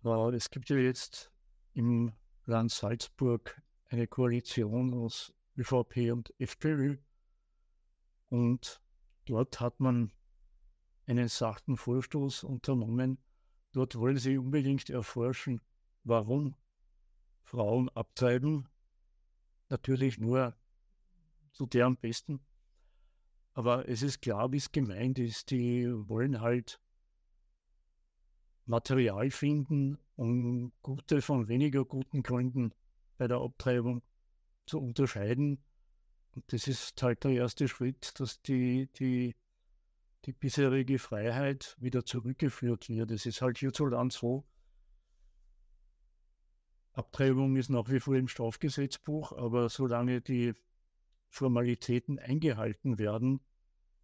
[0.05, 1.33] äh, es gibt ja jetzt
[1.73, 2.13] im
[2.45, 6.95] Land Salzburg eine Koalition aus ÖVP und FPÖ.
[8.29, 8.81] Und
[9.25, 10.13] dort hat man
[11.07, 13.17] einen sachten Vorstoß unternommen.
[13.73, 15.59] Dort wollen sie unbedingt erforschen,
[16.05, 16.55] warum
[17.43, 18.69] Frauen abtreiben.
[19.69, 20.55] Natürlich nur
[21.51, 22.39] zu deren Besten.
[23.53, 25.49] Aber es ist klar, wie es gemeint ist.
[25.51, 26.79] Die wollen halt
[28.65, 32.73] Material finden, um gute von weniger guten Gründen
[33.17, 34.03] bei der Abtreibung
[34.65, 35.63] zu unterscheiden.
[36.31, 39.35] Und das ist halt der erste Schritt, dass die, die,
[40.25, 43.09] die bisherige Freiheit wieder zurückgeführt wird.
[43.11, 44.45] Es ist halt hierzulande so,
[46.97, 50.55] Abtreibung ist nach wie vor im Strafgesetzbuch, aber solange die
[51.29, 53.39] Formalitäten eingehalten werden,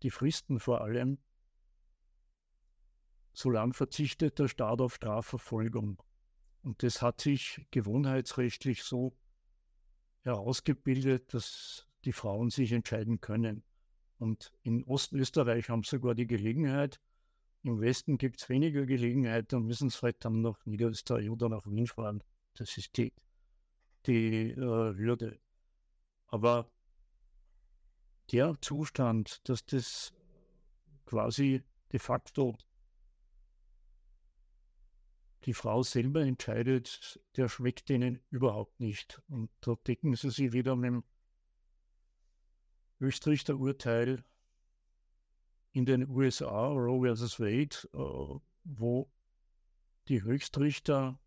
[0.04, 1.18] die Fristen vor allem,
[3.34, 6.04] solange verzichtet der Staat auf Strafverfolgung.
[6.62, 9.18] Und das hat sich gewohnheitsrechtlich so
[10.22, 13.64] herausgebildet, dass die Frauen sich entscheiden können.
[14.20, 17.02] Und in Ostösterreich haben sie sogar die Gelegenheit.
[17.64, 21.66] Im Westen gibt es weniger Gelegenheit, dann müssen sie halt dann nach Niederösterreich oder nach
[21.66, 22.24] Wien fahren.
[22.56, 23.14] Das ist die,
[24.06, 25.39] die äh, Hürde.
[26.28, 26.72] Aber
[28.32, 30.14] der Zustand, dass das
[31.06, 32.58] quasi de facto
[35.45, 39.22] die Frau selber entscheidet, der schmeckt denen überhaupt nicht.
[39.28, 41.04] Und da decken sie sich wieder mit dem
[42.99, 44.24] Höchstrichterurteil
[45.74, 47.39] in den USA, Roe vs.
[47.39, 49.12] Wade, äh, wo
[50.08, 51.20] die Höchstrichter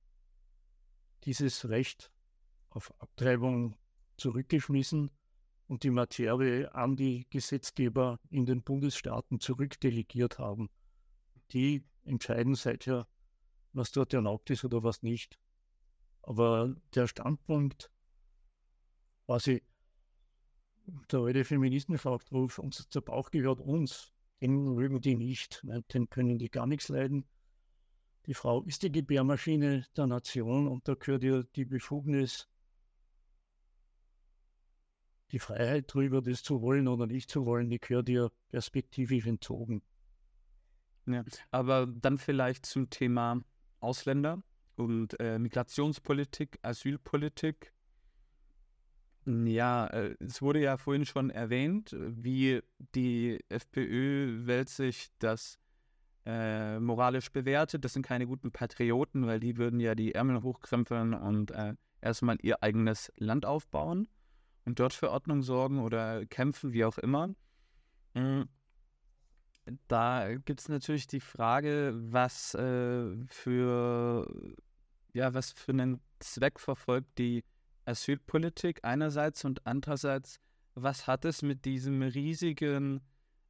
[1.26, 2.10] dieses Recht
[2.70, 3.76] auf Abtreibung
[4.16, 5.10] zurückgeschmissen
[5.66, 10.70] und die Materie an die Gesetzgeber in den Bundesstaaten zurückdelegiert haben.
[11.52, 13.06] Die entscheiden seither
[13.72, 15.38] was dort erlaubt ist oder was nicht.
[16.22, 17.90] Aber der Standpunkt,
[19.26, 19.62] quasi,
[21.10, 26.50] der alte Feministenfachtruf, uns der Bauch gehört uns, den mögen die nicht, den können die
[26.50, 27.26] gar nichts leiden.
[28.26, 32.48] Die Frau ist die Gebärmaschine der Nation und da gehört ihr die Befugnis,
[35.30, 39.82] die Freiheit drüber, das zu wollen oder nicht zu wollen, die gehört ihr perspektivisch entzogen.
[41.06, 43.40] Ja, aber dann vielleicht zum Thema
[43.78, 44.42] Ausländer
[44.74, 47.72] und äh, Migrationspolitik, Asylpolitik.
[49.24, 52.60] Ja, äh, es wurde ja vorhin schon erwähnt, wie
[52.94, 54.68] die FPÖ-Welt
[55.20, 55.58] das
[56.26, 57.84] äh, moralisch bewertet.
[57.84, 62.36] Das sind keine guten Patrioten, weil die würden ja die Ärmel hochkrempeln und äh, erstmal
[62.42, 64.08] ihr eigenes Land aufbauen
[64.64, 67.34] und dort für Ordnung sorgen oder kämpfen, wie auch immer.
[68.14, 68.48] Mhm
[69.88, 74.54] da gibt es natürlich die Frage, was äh, für
[75.12, 77.44] ja, was für einen Zweck verfolgt die
[77.86, 80.40] Asylpolitik einerseits und andererseits,
[80.74, 83.00] was hat es mit diesem riesigen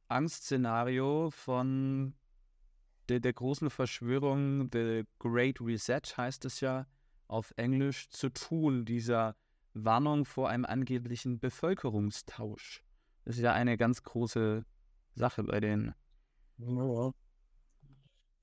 [0.07, 2.15] Angstszenario von
[3.09, 6.87] der, der großen Verschwörung, The Great Reset heißt es ja
[7.27, 9.35] auf Englisch, zu tun, dieser
[9.73, 12.83] Warnung vor einem angeblichen Bevölkerungstausch.
[13.25, 14.65] Das ist ja eine ganz große
[15.15, 15.93] Sache bei den
[16.59, 17.11] ja,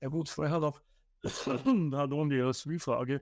[0.01, 0.81] ja gut, vorher noch,
[1.91, 3.21] da nun die Asylfrage,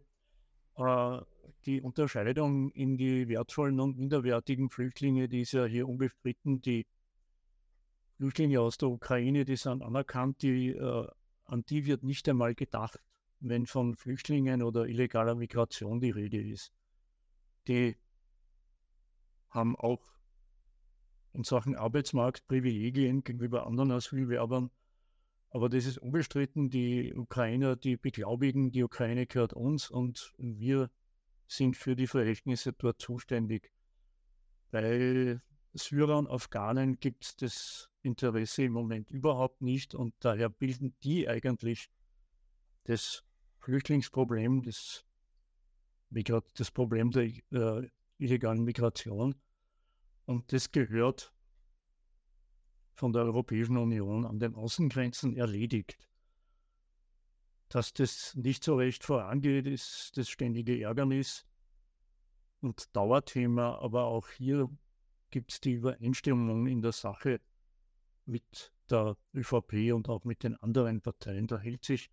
[0.76, 1.22] äh,
[1.66, 6.62] die Unterscheidung in die wertvollen und minderwertigen Flüchtlinge, die ist ja hier unbestritten.
[6.62, 6.86] Die
[8.18, 11.08] Flüchtlinge aus der Ukraine, die sind anerkannt, die, äh,
[11.46, 13.00] an die wird nicht einmal gedacht,
[13.39, 16.72] wenn von Flüchtlingen oder illegaler Migration die Rede ist.
[17.68, 17.98] Die
[19.50, 20.02] haben auch
[21.34, 24.72] in Sachen Arbeitsmarkt Privilegien gegenüber anderen Asylwerbern
[25.54, 26.72] aber das ist unbestritten.
[26.72, 30.89] Die Ukrainer, die beglaubigen, die Ukraine gehört uns und wir
[31.48, 33.72] sind für die Verhältnisse dort zuständig.
[35.74, 41.89] Syrern, Afghanen gibt es das Interesse im Moment überhaupt nicht und daher bilden die eigentlich
[42.84, 43.24] das
[43.59, 45.05] Flüchtlingsproblem, das,
[46.09, 49.36] das Problem der äh, illegalen Migration.
[50.26, 51.34] Und das gehört
[52.93, 56.09] von der Europäischen Union an den Außengrenzen erledigt.
[57.69, 61.45] Dass das nicht so recht vorangeht, ist das ständige Ärgernis
[62.61, 64.69] und Dauerthema, aber auch hier
[65.34, 67.41] gibt es die Übereinstimmung in der Sache
[68.25, 71.47] mit der ÖVP und auch mit den anderen Parteien.
[71.47, 72.11] Da hält sich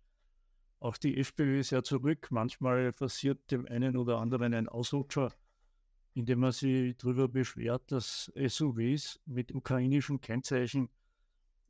[0.79, 2.29] auch die FPÖ sehr zurück.
[2.31, 5.31] Manchmal passiert dem einen oder anderen ein Ausrutscher,
[6.15, 10.89] indem man sich darüber beschwert, dass SUVs mit ukrainischen Kennzeichen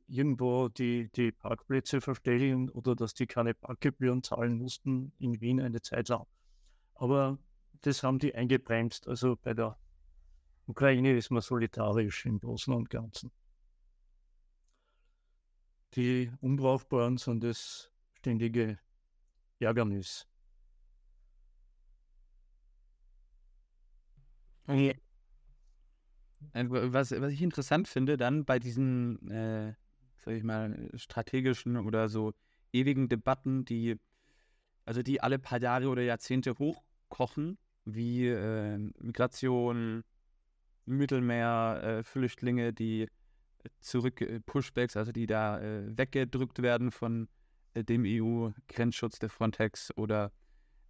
[0.08, 5.82] irgendwo die, die Parkplätze verstellen oder dass die keine Parkgebühren zahlen mussten in Wien eine
[5.82, 6.24] Zeit lang.
[6.94, 7.38] Aber
[7.82, 9.06] das haben die eingebremst.
[9.06, 9.76] Also bei der
[10.66, 13.30] Ukraine ist man solidarisch im Großen und Ganzen.
[15.94, 18.78] Die Unbrauchbaren sind das ständige
[19.58, 20.26] Ärgernis.
[24.66, 24.94] Äh,
[26.54, 29.74] was, was ich interessant finde, dann bei diesen, äh,
[30.24, 32.32] sag ich mal, strategischen oder so
[32.72, 33.98] ewigen Debatten, die,
[34.84, 40.04] also die alle paar Jahre oder Jahrzehnte hochkochen, wie äh, Migration,
[40.86, 43.08] Mittelmeer, äh, die
[43.80, 47.28] zurück, äh, Pushbacks, also die da äh, weggedrückt werden von
[47.74, 50.32] äh, dem EU-Grenzschutz der Frontex oder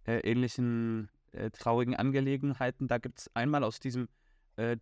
[0.05, 2.87] äh, ähnlichen äh, traurigen Angelegenheiten.
[2.87, 4.07] Da gibt es einmal aus diesem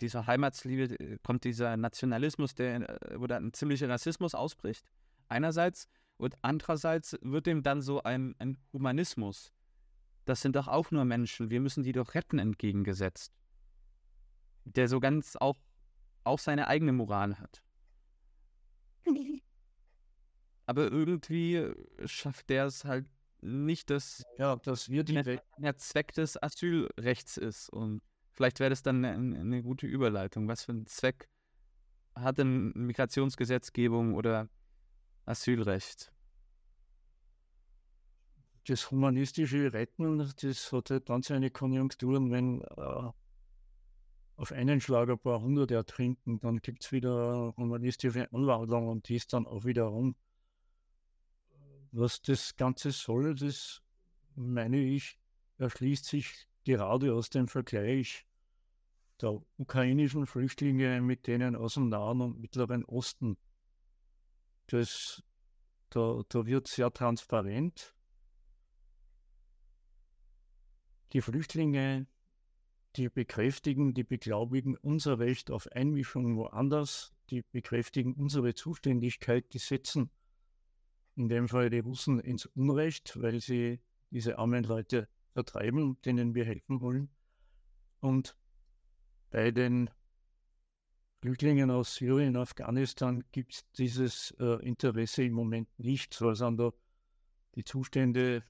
[0.01, 4.86] dieser Heimatsliebe kommt dieser Nationalismus, der, wo da ein ziemlicher Rassismus ausbricht.
[5.30, 5.88] Einerseits
[6.18, 9.53] und andererseits wird dem dann so ein, ein Humanismus.
[10.26, 13.32] Das sind doch auch nur Menschen, wir müssen die doch retten entgegengesetzt.
[14.66, 15.57] Der so ganz auch,
[16.24, 17.64] auch seine eigene Moral hat.
[20.66, 21.74] Aber irgendwie
[22.05, 23.05] schafft der es halt
[23.41, 27.70] nicht, dass, ja, dass wir die der, der Zweck des Asylrechts ist.
[27.70, 28.01] Und
[28.32, 30.47] vielleicht wäre das dann eine, eine, gute Überleitung.
[30.47, 31.28] Was für einen Zweck
[32.16, 34.47] hat denn Migrationsgesetzgebung oder
[35.26, 36.14] Asylrecht?
[38.68, 43.12] Das humanistische Retten, das hat halt dann seine Konjunkturen, wenn äh,
[44.42, 49.18] auf einen Schlag ein paar hundert ertrinken, dann gibt es wieder humanistische Anwandlung und die
[49.18, 50.16] ist dann auch wieder um.
[51.92, 53.84] Was das Ganze soll, das
[54.34, 55.20] meine ich,
[55.60, 58.26] erschließt sich gerade aus dem Vergleich
[59.22, 63.38] der ukrainischen Flüchtlinge mit denen aus dem Nahen und Mittleren Osten.
[64.66, 65.22] Das,
[65.92, 67.94] da, da wird sehr transparent.
[71.14, 72.08] Die Flüchtlinge
[72.96, 80.10] die bekräftigen, die beglaubigen unser Recht auf Einmischung woanders, die bekräftigen unsere Zuständigkeit, die setzen
[81.16, 83.80] in dem Fall die Russen ins Unrecht, weil sie
[84.10, 87.10] diese armen Leute vertreiben, denen wir helfen wollen.
[88.00, 88.36] Und
[89.30, 89.89] bei den
[91.22, 96.74] Flüchtlingen aus Syrien, Afghanistan gibt es dieses äh, Interesse im Moment nicht, so sind da
[97.56, 98.44] die Zustände,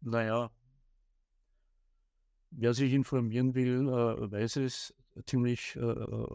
[0.00, 0.50] naja,
[2.56, 4.94] Wer sich informieren will, äh, weiß es,
[5.26, 6.26] ziemlich äh,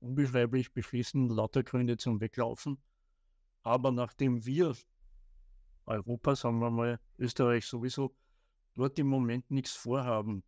[0.00, 2.78] unbeschreiblich beschließen, lauter Gründe zum Weglaufen.
[3.62, 4.74] Aber nachdem wir,
[5.86, 8.14] Europa, sagen wir mal, Österreich sowieso,
[8.74, 10.42] dort im Moment nichts vorhaben,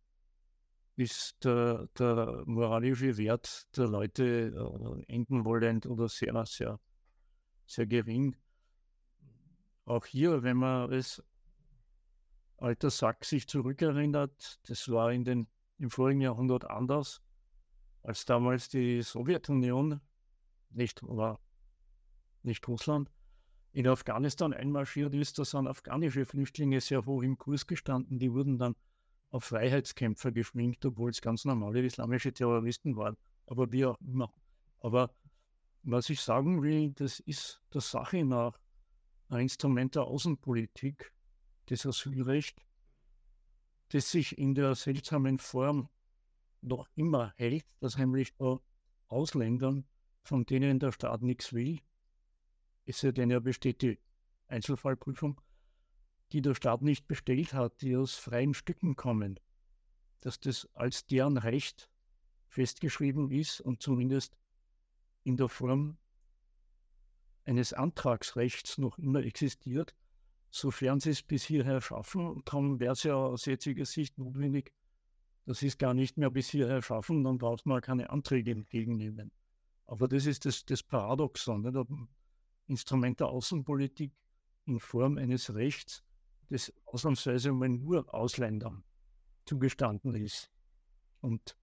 [0.95, 4.23] ist der, der moralische Wert der Leute
[5.07, 6.79] äh, enden wollend oder sehr, sehr,
[7.65, 8.35] sehr gering.
[9.85, 11.23] Auch hier, wenn man es
[12.63, 15.47] alter Sack sich zurückerinnert, das war in den,
[15.77, 17.21] im vorigen Jahrhundert anders,
[18.01, 19.99] als damals die Sowjetunion,
[20.69, 21.39] nicht, oder
[22.41, 23.11] nicht Russland,
[23.73, 28.19] in Afghanistan einmarschiert ist, da sind afghanische Flüchtlinge sehr hoch im Kurs gestanden.
[28.19, 28.75] Die wurden dann
[29.31, 33.17] auf Freiheitskämpfer geschminkt, obwohl es ganz normale islamische Terroristen waren.
[33.47, 34.31] Aber wie auch immer.
[34.79, 35.11] Aber
[35.81, 38.59] was ich sagen will, das ist der Sache nach
[39.29, 41.11] ein Instrument der Außenpolitik,
[41.67, 42.65] das Asylrecht,
[43.89, 45.89] das sich in der seltsamen Form
[46.61, 48.33] noch immer hält, dass nämlich
[49.07, 49.85] Ausländern,
[50.23, 51.79] von denen der Staat nichts will,
[52.85, 53.99] es sei denn, er besteht die
[54.47, 55.39] Einzelfallprüfung,
[56.31, 59.39] die der Staat nicht bestellt hat, die aus freien Stücken kommen,
[60.21, 61.89] dass das als deren Recht
[62.47, 64.37] festgeschrieben ist und zumindest
[65.23, 65.97] in der Form
[67.45, 69.95] eines Antragsrechts noch immer existiert,
[70.53, 72.43] sofern sie es bis hierher schaffen.
[72.45, 74.71] Darum wäre es ja aus jetziger Sicht notwendig,
[75.45, 79.31] Das ist gar nicht mehr bis hierher schaffen, dann braucht man keine Anträge entgegennehmen.
[79.87, 81.87] Aber das ist das, das Paradoxon, nicht?
[82.67, 84.13] Instrument der Außenpolitik
[84.65, 86.03] in Form eines Rechts,
[86.49, 88.83] das ausnahmsweise mal nur Ausländern
[89.45, 90.49] zugestanden ist
[91.19, 91.57] und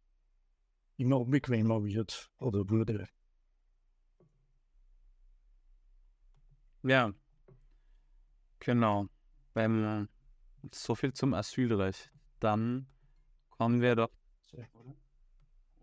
[0.98, 3.08] immer unbequemer wird oder wurde.
[6.82, 7.14] Ja,
[8.60, 9.06] genau.
[9.54, 10.08] Beim,
[10.72, 12.10] so viel zum Asylrecht.
[12.38, 12.86] Dann
[13.50, 14.10] kommen wir doch.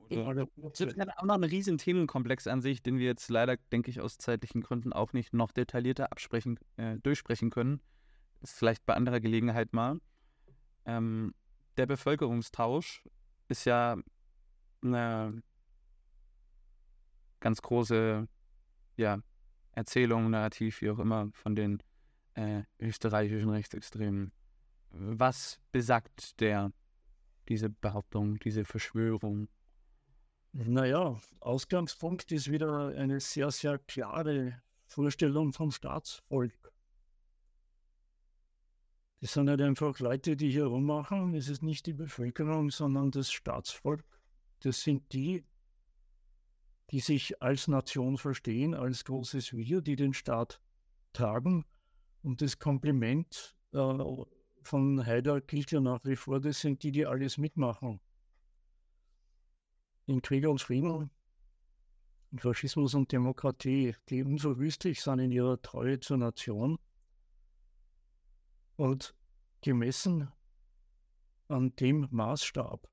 [0.10, 4.00] Es ist auch noch ein riesen Themenkomplex an sich, den wir jetzt leider, denke ich,
[4.00, 7.82] aus zeitlichen Gründen auch nicht noch detaillierter absprechen, äh, durchsprechen können.
[8.40, 10.00] Das ist vielleicht bei anderer Gelegenheit mal.
[10.86, 11.34] Ähm,
[11.76, 13.04] der Bevölkerungstausch
[13.50, 13.98] ist ja
[14.82, 15.44] eine
[17.40, 18.28] ganz große
[18.96, 19.20] ja,
[19.74, 21.84] Erzählung, Narrativ, wie auch immer, von den
[22.38, 24.32] äh, österreichischen Rechtsextremen.
[24.92, 26.72] Was besagt der,
[27.50, 29.50] diese Behauptung, diese Verschwörung?
[30.54, 36.54] Naja, Ausgangspunkt ist wieder eine sehr, sehr klare Vorstellung vom Staatsvolk.
[39.20, 41.34] Das sind nicht einfach Leute, die hier rummachen.
[41.34, 44.06] Es ist nicht die Bevölkerung, sondern das Staatsvolk.
[44.60, 45.44] Das sind die,
[46.92, 50.62] die sich als Nation verstehen, als großes Wir, die den Staat
[51.14, 51.66] tragen.
[52.28, 54.04] Und das Kompliment äh,
[54.62, 58.02] von Haider gilt ja nach wie vor, das sind die, die alles mitmachen.
[60.08, 61.10] In Krieg und Frieden,
[62.34, 66.78] in Faschismus und Demokratie, die unverwüstlich sind in ihrer Treue zur Nation
[68.76, 69.16] und
[69.62, 70.30] gemessen
[71.48, 72.90] an dem Maßstab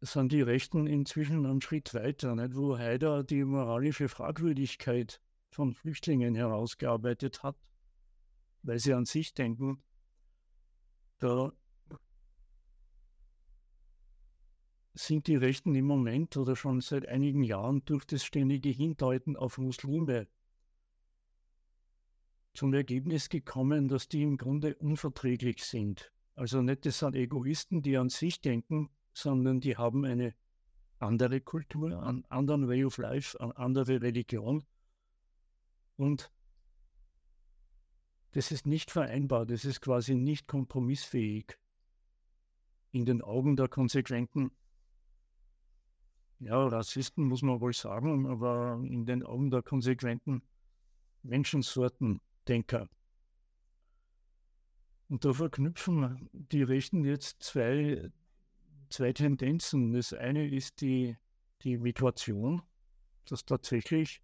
[0.00, 2.56] sind die Rechten inzwischen einen Schritt weiter, nicht?
[2.56, 5.20] wo Haider die moralische Fragwürdigkeit
[5.50, 7.56] von Flüchtlingen herausgearbeitet hat,
[8.62, 9.82] weil sie an sich denken,
[11.18, 11.52] da
[14.94, 19.58] sind die Rechten im Moment oder schon seit einigen Jahren durch das ständige Hindeuten auf
[19.58, 20.26] Muslime
[22.52, 26.12] zum Ergebnis gekommen, dass die im Grunde unverträglich sind.
[26.34, 30.34] Also nicht, das sind Egoisten, die an sich denken, sondern die haben eine
[30.98, 34.64] andere Kultur, einen anderen Way of Life, eine andere Religion.
[35.98, 36.30] Und
[38.30, 41.58] das ist nicht vereinbar, das ist quasi nicht kompromissfähig
[42.92, 44.52] in den Augen der konsequenten,
[46.38, 50.42] ja, Rassisten muss man wohl sagen, aber in den Augen der konsequenten
[51.24, 52.88] Menschensorten Denker.
[55.08, 58.08] Und da verknüpfen die Rechten jetzt zwei,
[58.88, 59.92] zwei Tendenzen.
[59.92, 61.16] Das eine ist die,
[61.62, 62.62] die Migration,
[63.24, 64.22] dass tatsächlich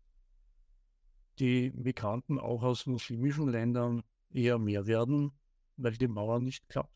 [1.39, 5.33] die Migranten auch aus muslimischen Ländern eher mehr werden,
[5.77, 6.95] weil die Mauer nicht klappt.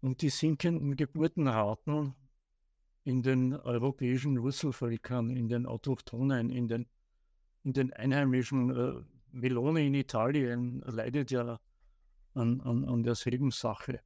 [0.00, 2.14] Und die sinkenden Geburtenraten
[3.04, 6.86] in den europäischen Wurzelvölkern, in den Autochthonen, in den,
[7.64, 11.60] in den einheimischen äh, Melone in Italien leidet ja
[12.34, 14.00] an, an, an derselben Sache.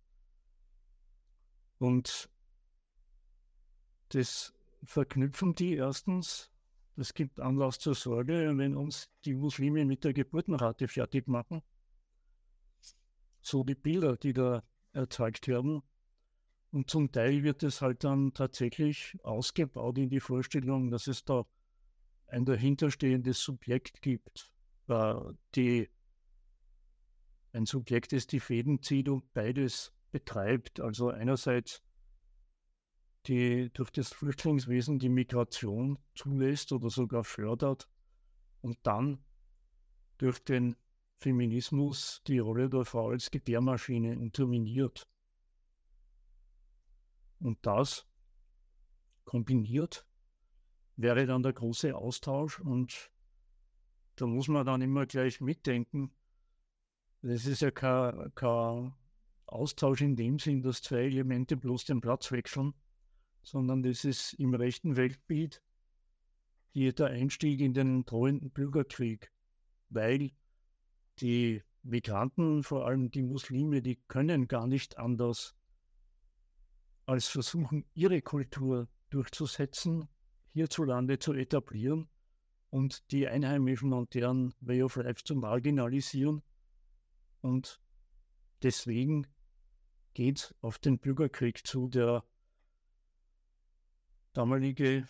[1.79, 2.29] Und
[4.11, 6.51] das verknüpfen die erstens.
[6.97, 11.63] Das gibt Anlass zur Sorge, wenn uns die Muslime mit der Geburtenrate fertig machen.
[13.43, 15.83] So die Bilder, die da erzeugt werden.
[16.71, 21.45] Und zum Teil wird es halt dann tatsächlich ausgebaut in die Vorstellung, dass es da
[22.27, 24.53] ein dahinterstehendes Subjekt gibt,
[25.55, 25.89] die
[27.53, 30.81] ein Subjekt ist, die Fäden zieht und beides betreibt.
[30.81, 31.83] Also einerseits
[33.27, 37.89] die durch das Flüchtlingswesen die Migration zulässt oder sogar fördert
[38.61, 39.25] und dann
[40.19, 40.77] durch den
[41.19, 45.09] Feminismus die Rolle der Frau als Gebärmaschine unterminiert.
[47.41, 48.07] Und das
[49.25, 50.07] kombiniert
[50.97, 53.11] wäre dann der große Austausch und
[54.17, 56.13] da muss man dann immer gleich mitdenken.
[57.23, 58.95] Das ist ja kein, kein
[59.47, 62.75] Austausch in dem Sinn, dass zwei Elemente bloß den Platz wechseln,
[63.45, 65.63] sondern das ist im rechten Weltbild
[66.71, 69.31] hier der Einstieg in den drohenden Bürgerkrieg,
[69.91, 70.33] weil
[71.21, 75.55] die Migranten, vor allem die Muslime, die können gar nicht anders
[77.07, 80.09] als versuchen, ihre Kultur durchzusetzen,
[80.53, 82.09] hierzulande zu etablieren
[82.71, 86.43] und die Einheimischen und deren Way of Life zu marginalisieren.
[87.43, 87.81] Und
[88.63, 89.27] deswegen
[90.15, 91.89] geht auf den Bürgerkrieg zu.
[91.89, 92.25] Der
[94.35, 95.07] damalige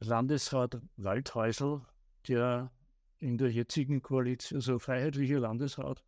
[0.00, 1.80] Landesrat Waldhäusl,
[2.28, 2.70] der
[3.18, 6.04] in der jetzigen Koalition, also Freiheitliche Landesrat,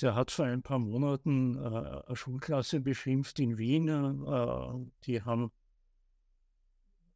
[0.00, 1.60] der hat vor ein paar Monaten äh,
[2.06, 3.88] eine Schulklasse beschimpft in Wien.
[3.88, 5.52] Äh, die haben,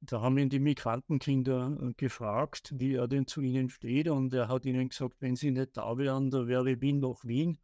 [0.00, 4.08] da haben ihn die Migrantenkinder äh, gefragt, wie er denn zu ihnen steht.
[4.08, 7.58] Und er hat ihnen gesagt, wenn sie nicht da wären, da wäre Wien noch Wien.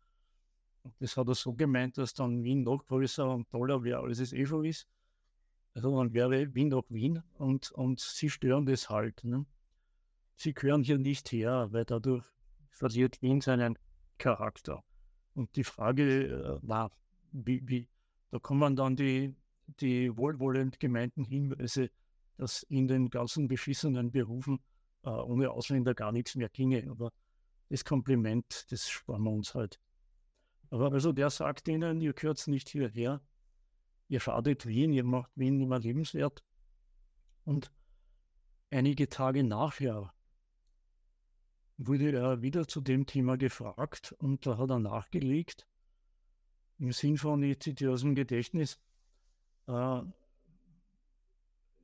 [0.98, 4.32] Das hat er so gemeint, dass dann Wien noch größer und toller wäre, als es
[4.32, 4.88] eh schon ist.
[5.74, 9.24] Also dann wäre Wien noch Wien und, und sie stören das halt.
[9.24, 9.44] Ne?
[10.36, 12.24] Sie gehören hier nicht her, weil dadurch
[12.70, 13.76] verliert Wien seinen
[14.18, 14.84] Charakter.
[15.34, 16.92] Und die Frage äh, war,
[17.32, 17.88] wie, wie,
[18.30, 19.34] da kommen dann die,
[19.80, 21.90] die wohlwollend gemeinten Hinweise,
[22.36, 24.60] dass in den ganzen beschissenen Berufen
[25.02, 26.88] äh, ohne Ausländer gar nichts mehr ginge.
[26.88, 27.12] Aber
[27.68, 29.80] das Kompliment, das sparen wir uns halt.
[30.70, 33.20] Aber also der sagt ihnen, ihr gehört nicht hierher,
[34.08, 36.42] ihr schadet Wien, ihr macht Wien nicht mehr lebenswert.
[37.44, 37.70] Und
[38.70, 40.12] einige Tage nachher
[41.76, 45.66] wurde er wieder zu dem Thema gefragt und da hat er nachgelegt,
[46.78, 48.78] im Sinn von, ich zitiere aus dem Gedächtnis,
[49.66, 50.02] äh,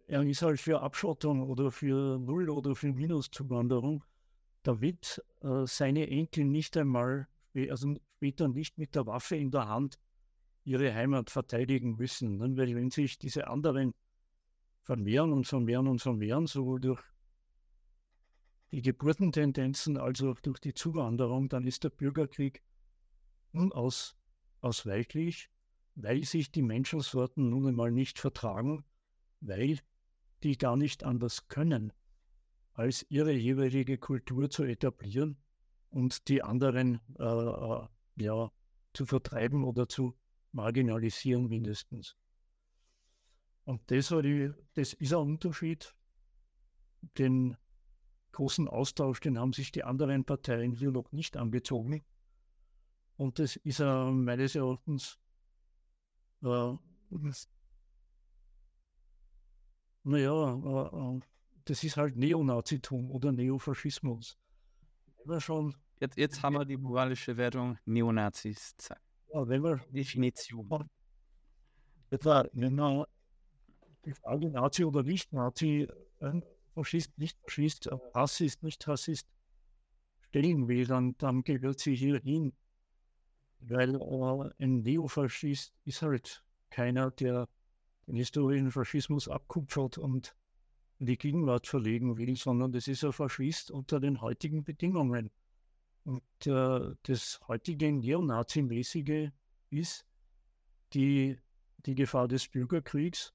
[0.07, 4.05] er ist halt für Abschottung oder für Null- oder für Minuszuwanderung,
[4.64, 9.99] damit äh, seine Enkel nicht einmal, also später nicht mit der Waffe in der Hand
[10.65, 12.37] ihre Heimat verteidigen müssen.
[12.37, 12.57] Ne?
[12.57, 13.95] Weil wenn sich diese anderen
[14.83, 17.03] vermehren und vermehren und vermehren, sowohl durch
[18.73, 22.63] die Geburtentendenzen als auch durch die Zuwanderung, dann ist der Bürgerkrieg
[23.53, 25.51] unausweichlich,
[25.97, 28.85] weil sich die Menschensorten nun einmal nicht vertragen,
[29.41, 29.79] weil
[30.43, 31.93] die gar nicht anders können,
[32.73, 35.37] als ihre jeweilige Kultur zu etablieren
[35.91, 37.87] und die anderen äh, äh
[38.17, 38.51] ja,
[38.93, 40.15] zu vertreiben oder zu
[40.53, 42.16] marginalisieren mindestens.
[43.64, 45.94] Und das, die, das ist ein Unterschied,
[47.18, 47.57] den
[48.32, 52.03] großen Austausch, den haben sich die anderen Parteien hier noch nicht angezogen.
[53.16, 55.18] Und das ist äh, meines Erachtens
[56.42, 56.74] äh,
[60.03, 61.20] naja, äh,
[61.64, 64.38] das ist halt Neonazitum oder Neofaschismus.
[65.38, 68.74] schon Jetzt, jetzt haben wir die moralische Wertung Neonazis.
[69.33, 70.91] Ja, Definition.
[72.11, 73.05] Etwa, wenn man
[74.05, 75.87] die Frage Nazi oder nicht Nazi,
[76.18, 76.43] ein
[76.74, 79.28] Faschist, nicht Faschist, Rassist, nicht Rassist
[80.28, 82.53] stellen will, dann, dann gehört sie hier hin.
[83.61, 87.49] Weil äh, ein Neofaschist ist halt keiner, der
[88.07, 90.35] den historischen Faschismus abkupfert und
[90.99, 95.31] in die Gegenwart verlegen will, sondern das ist ein Faschist unter den heutigen Bedingungen.
[96.05, 99.30] Und äh, das heutige Neonazi-mäßige
[99.70, 100.07] ist
[100.92, 101.38] die,
[101.86, 103.32] die Gefahr des Bürgerkriegs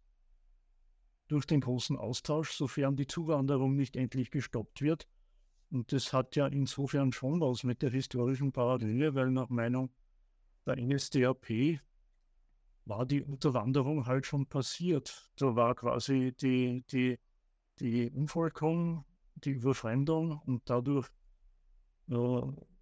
[1.27, 5.07] durch den großen Austausch, sofern die Zuwanderung nicht endlich gestoppt wird.
[5.71, 9.89] Und das hat ja insofern schon was mit der historischen Parallele, weil nach Meinung
[10.65, 11.79] der NSDAP
[12.85, 15.31] war die Unterwanderung halt schon passiert.
[15.37, 17.19] Da war quasi die, die,
[17.79, 19.05] die Umvolkung,
[19.35, 21.09] die Überfremdung und dadurch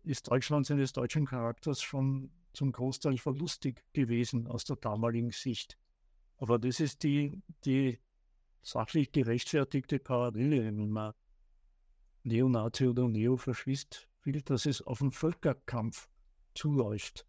[0.04, 5.78] ist Deutschland seines deutschen Charakters schon zum Großteil verlustig gewesen aus der damaligen Sicht.
[6.38, 8.00] Aber das ist die, die
[8.62, 11.14] sachlich gerechtfertigte Parallele, wenn man
[12.24, 16.10] Neonazi oder Neofaschist will, dass es auf einen Völkerkampf
[16.54, 17.26] zuläuft.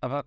[0.00, 0.24] Aber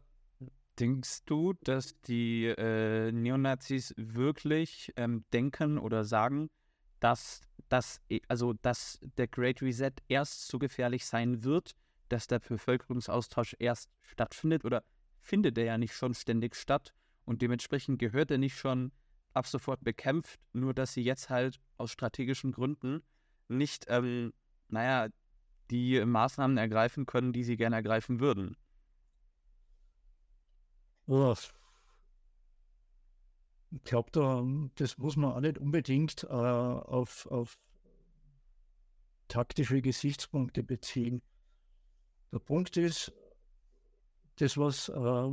[0.79, 6.49] denkst du, dass die äh, Neonazis wirklich ähm, denken oder sagen,
[7.03, 11.75] dass, dass, also, dass der Great Reset erst so gefährlich sein wird,
[12.07, 14.63] dass der Bevölkerungsaustausch erst stattfindet?
[14.63, 14.83] Oder
[15.19, 16.93] findet er ja nicht schon ständig statt?
[17.25, 18.93] Und dementsprechend gehört er nicht schon
[19.33, 23.03] ab sofort bekämpft, nur dass sie jetzt halt aus strategischen Gründen
[23.49, 24.31] nicht, ähm,
[24.69, 25.09] naja,
[25.71, 28.55] die Maßnahmen ergreifen können, die sie gerne ergreifen würden.
[33.75, 34.45] Ich glaube, da,
[34.75, 37.57] das muss man auch nicht unbedingt äh, auf, auf
[39.27, 41.21] taktische Gesichtspunkte beziehen.
[42.31, 43.11] Der Punkt ist,
[44.35, 45.31] das was äh,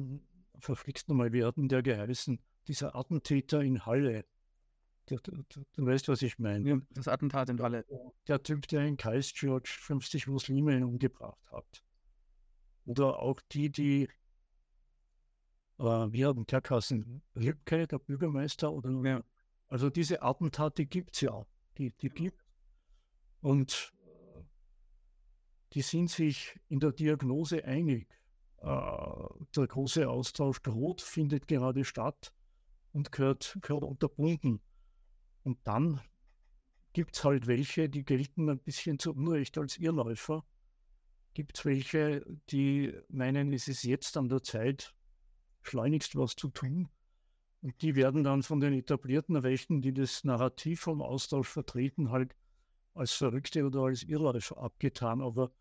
[0.59, 4.25] verflixt nochmal, wir hatten der geheißen, dieser Attentäter in Halle.
[5.07, 6.69] Du, du, du weißt, was ich meine.
[6.69, 7.85] Ja, das Attentat in Halle.
[8.27, 11.83] Der Typ, der in Christchurch 50 Muslime umgebracht hat.
[12.87, 14.09] Oder auch die, die,
[15.81, 19.25] äh, wie haben der Kassen, Lübke, der Bürgermeister, oder ja.
[19.69, 21.47] Also diese Attentate gibt es ja.
[21.79, 22.45] Die, die gibt
[23.41, 23.93] Und
[25.73, 28.09] die sind sich in der Diagnose einig.
[28.59, 28.67] Äh,
[29.57, 32.33] der große Austausch droht, findet gerade statt
[32.93, 34.61] und gehört, gehört unterbunden.
[35.45, 36.01] Und dann
[36.93, 40.45] gibt es halt welche, die gelten ein bisschen zu Unrecht als Irrläufer,
[41.33, 44.93] gibt es welche, die meinen, es ist jetzt an der Zeit,
[45.63, 46.89] schleunigst was zu tun.
[47.63, 52.35] Und die werden dann von den etablierten Rechten, die das Narrativ vom Austausch vertreten, halt
[52.95, 55.21] als Verrückte oder als Irrer abgetan.
[55.21, 55.53] Aber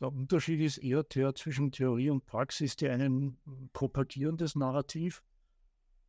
[0.00, 2.76] der Unterschied ist eher der zwischen Theorie und Praxis.
[2.76, 3.38] Die einen
[3.72, 5.22] propagieren das Narrativ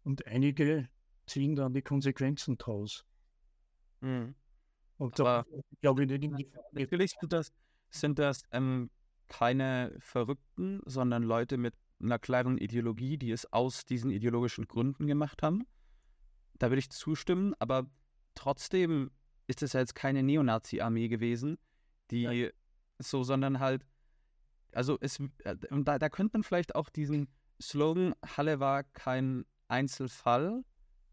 [0.03, 0.89] und einige
[1.25, 3.05] ziehen dann die Konsequenzen draus.
[4.01, 4.35] Mhm.
[4.97, 5.45] Und da
[5.81, 6.49] glaube ich nicht.
[6.71, 7.51] Natürlich sind das,
[7.89, 8.89] sind das ähm,
[9.27, 15.43] keine Verrückten, sondern Leute mit einer klaren Ideologie, die es aus diesen ideologischen Gründen gemacht
[15.43, 15.65] haben.
[16.57, 17.89] Da würde ich zustimmen, aber
[18.33, 19.11] trotzdem
[19.47, 21.57] ist es ja jetzt keine Neonazi-Armee gewesen,
[22.11, 22.49] die ja.
[22.99, 23.85] so, sondern halt,
[24.71, 27.27] also es, äh, da, da könnte man vielleicht auch diesen
[27.61, 30.63] Slogan, Halle war kein Einzelfall,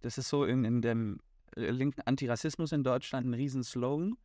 [0.00, 1.20] das ist so in, in dem
[1.54, 4.16] linken Antirassismus in Deutschland ein Riesenslogan,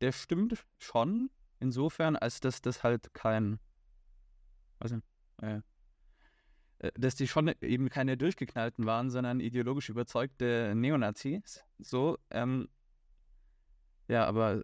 [0.00, 1.30] der stimmt schon,
[1.60, 3.58] insofern, als dass das halt kein,
[4.78, 4.98] also,
[5.42, 5.60] äh,
[6.94, 11.64] dass die schon eben keine durchgeknallten waren, sondern ideologisch überzeugte Neonazis.
[11.78, 12.68] So, ähm,
[14.06, 14.62] ja, aber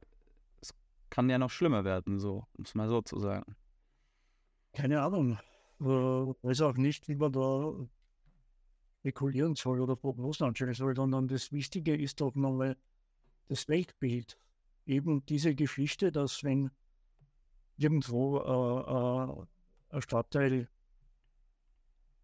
[0.61, 0.75] es
[1.11, 3.57] kann ja noch schlimmer werden, so, um es mal so zu sagen.
[4.73, 5.39] Keine Ahnung.
[5.81, 7.75] Ich weiß auch nicht, wie man da
[9.01, 12.77] spekulieren soll oder Prognosen anstellen soll, sondern das Wichtige ist doch nochmal
[13.49, 14.39] das Weltbild.
[14.87, 16.71] Eben diese Geschichte, dass wenn
[17.77, 20.69] irgendwo äh, äh, ein Stadtteil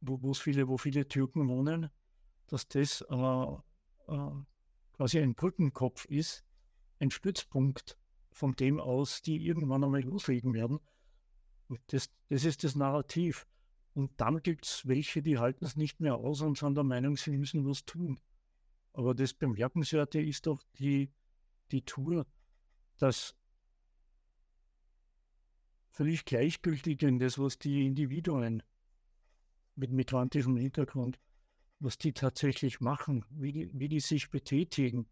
[0.00, 1.90] wo, viele, wo viele Türken wohnen,
[2.46, 4.30] dass das äh, äh,
[4.92, 6.44] quasi ein Brückenkopf ist,
[6.98, 7.96] ein Stützpunkt,
[8.32, 10.80] von dem aus die irgendwann einmal loslegen werden.
[11.88, 13.46] Das, das ist das Narrativ.
[13.94, 17.16] Und dann gibt es welche, die halten es nicht mehr aus und sind der Meinung,
[17.16, 18.20] sie müssen was tun.
[18.92, 21.10] Aber das Bemerkenswerte ist doch die,
[21.70, 22.26] die Tour,
[22.98, 23.34] dass
[25.90, 28.62] völlig gleichgültig in das, was die Individuen
[29.80, 31.18] mit migrantischem Hintergrund,
[31.80, 35.06] was die tatsächlich machen, wie die, wie die sich betätigen,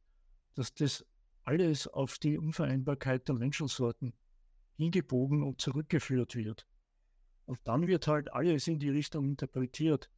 [0.55, 1.05] dass das
[1.45, 4.13] alles auf die Unvereinbarkeit der Menschensorten
[4.77, 6.67] hingebogen und zurückgeführt wird.
[7.47, 10.11] Und dann wird halt alles in die Richtung interpretiert.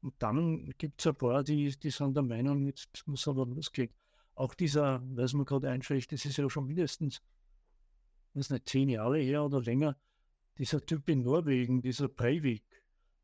[0.00, 3.90] Und dann gibt es ein paar, die, die sind der Meinung, jetzt muss aber losgehen.
[4.36, 7.20] Auch dieser, weiß man gerade einfällt, das ist ja schon mindestens,
[8.34, 9.96] ist nicht zehn Jahre her oder länger,
[10.58, 12.75] dieser Typ in Norwegen, dieser Breivik,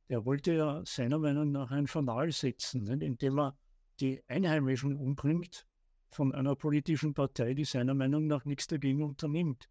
[0.08, 3.02] der wollte ja seiner Meinung nach ein Fanal setzen, nicht?
[3.02, 3.56] indem er
[4.00, 5.66] die Einheimischen umbringt
[6.10, 9.68] von einer politischen Partei, die seiner Meinung nach nichts dagegen unternimmt.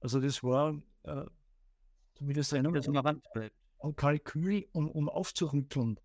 [0.00, 1.24] Also das war äh,
[2.14, 5.98] zumindest seiner Meinung nach ein Kalkül, um, um aufzurütteln.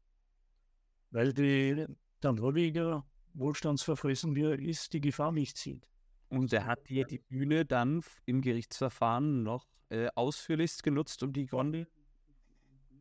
[1.11, 1.85] Weil die,
[2.23, 5.89] der Norweger, wohlstandsverfressen wie er ist, die Gefahr nicht sieht.
[6.29, 11.45] Und er hat hier die Bühne dann im Gerichtsverfahren noch äh, ausführlichst genutzt, um die
[11.45, 11.87] Gründe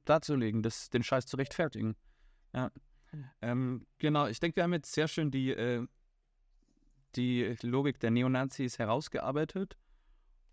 [0.05, 1.97] darzulegen, das, den Scheiß zu rechtfertigen.
[2.53, 2.71] Ja.
[3.11, 3.25] Hm.
[3.43, 5.87] Ähm, genau, ich denke, wir haben jetzt sehr schön die, äh,
[7.17, 9.77] die Logik der Neonazis herausgearbeitet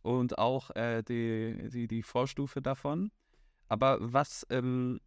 [0.02, 3.12] und auch äh, die, die, die Vorstufe davon.
[3.68, 5.00] Aber was ähm,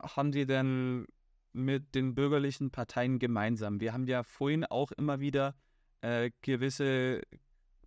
[0.00, 1.06] haben die denn
[1.52, 3.80] mit den bürgerlichen Parteien gemeinsam?
[3.80, 5.54] Wir haben ja vorhin auch immer wieder
[6.00, 7.22] äh, gewisse,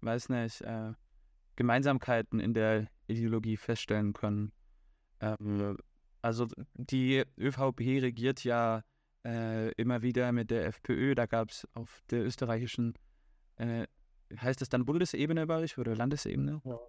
[0.02, 0.94] weiß nicht, äh,
[1.56, 4.52] Gemeinsamkeiten in der Ideologie feststellen können.
[5.24, 5.78] Ähm,
[6.22, 8.84] also die ÖVP regiert ja
[9.26, 11.16] äh, immer wieder mit der FPÖ.
[11.16, 12.94] Da gab es auf der österreichischen,
[13.56, 13.88] äh,
[14.36, 16.62] heißt das dann Bundesebene bei euch oder Landesebene?
[16.64, 16.80] Ja.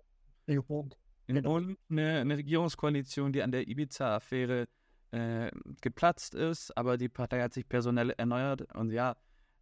[0.47, 0.99] In Bund.
[1.27, 4.67] In Bund eine, eine, Regierungskoalition, die an der Ibiza-Affäre
[5.11, 9.17] äh, geplatzt ist, aber die Partei hat sich personell erneuert und ja,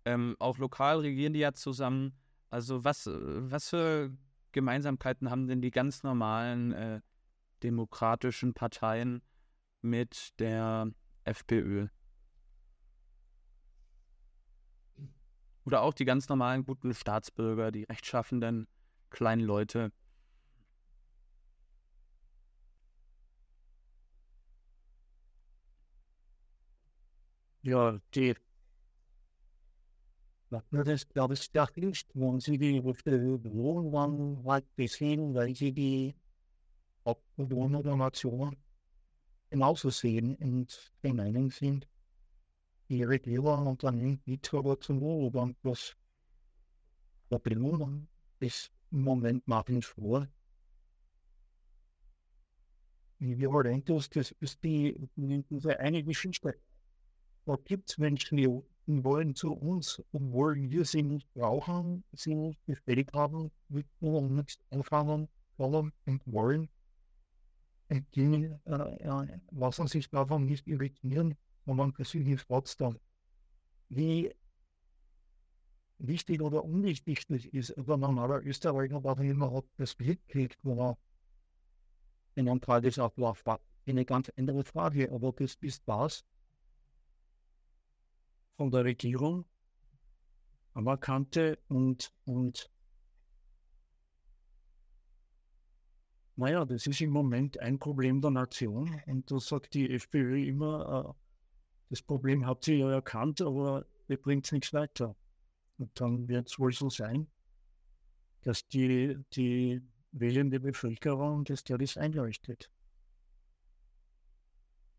[0.05, 2.15] ähm, auch lokal regieren die ja zusammen.
[2.51, 4.11] Also was, was für
[4.51, 7.01] Gemeinsamkeiten haben denn die ganz normalen äh,
[7.63, 9.23] demokratischen Parteien
[9.83, 10.91] mit der
[11.25, 11.89] FPÖ.
[15.65, 18.67] Oder auch die ganz normalen guten Staatsbürger, die rechtschaffenden
[19.11, 19.93] kleinen Leute.
[27.63, 28.35] Ja, die
[30.71, 36.15] das glaube ich nicht, wo sie die Wohnungen halt gesehen, weil sie die
[37.05, 38.57] Hauptpersonen der Nation
[39.51, 41.87] genauso sehen und der Meinung sind,
[42.89, 45.97] die Regierung unternimmt nichts aber zum Wohlstand, was
[47.31, 48.09] der Bildung
[48.41, 50.29] ist im Moment machen vor.
[53.19, 54.09] Wir wollen das,
[54.41, 56.59] ist die, eine Geschichte.
[57.45, 58.49] Da gibt es Menschen, die
[58.87, 64.59] wollen zu uns, obwohl wir sie nicht brauchen, sie nicht bestätigt haben, mit uns nichts
[64.71, 66.69] anfangen fordern und wollen.
[68.15, 72.99] Die äh, lassen sich davon nicht irritieren, und man persönlich fragt dann,
[73.89, 74.35] wie
[75.99, 77.77] wichtig oder unwichtig das ist.
[77.79, 80.99] Aber normaler Österreicher, warum immer hat das mitkriegt, wo er
[82.35, 83.61] in einem Tagesablauf war.
[83.87, 86.25] Eine ganz andere Frage, aber das ist was
[88.57, 89.45] von der Regierung
[90.75, 92.71] anerkannte und, und
[96.37, 101.11] naja, das ist im Moment ein Problem der Nation und da sagt die FPÖ immer,
[101.11, 101.23] äh,
[101.91, 105.15] das Problem habt ihr ja erkannt, aber ihr bringt nichts weiter.
[105.79, 107.29] Und dann wird es wohl so sein,
[108.43, 112.71] dass die, die wählende Bevölkerung das der das einleuchtet.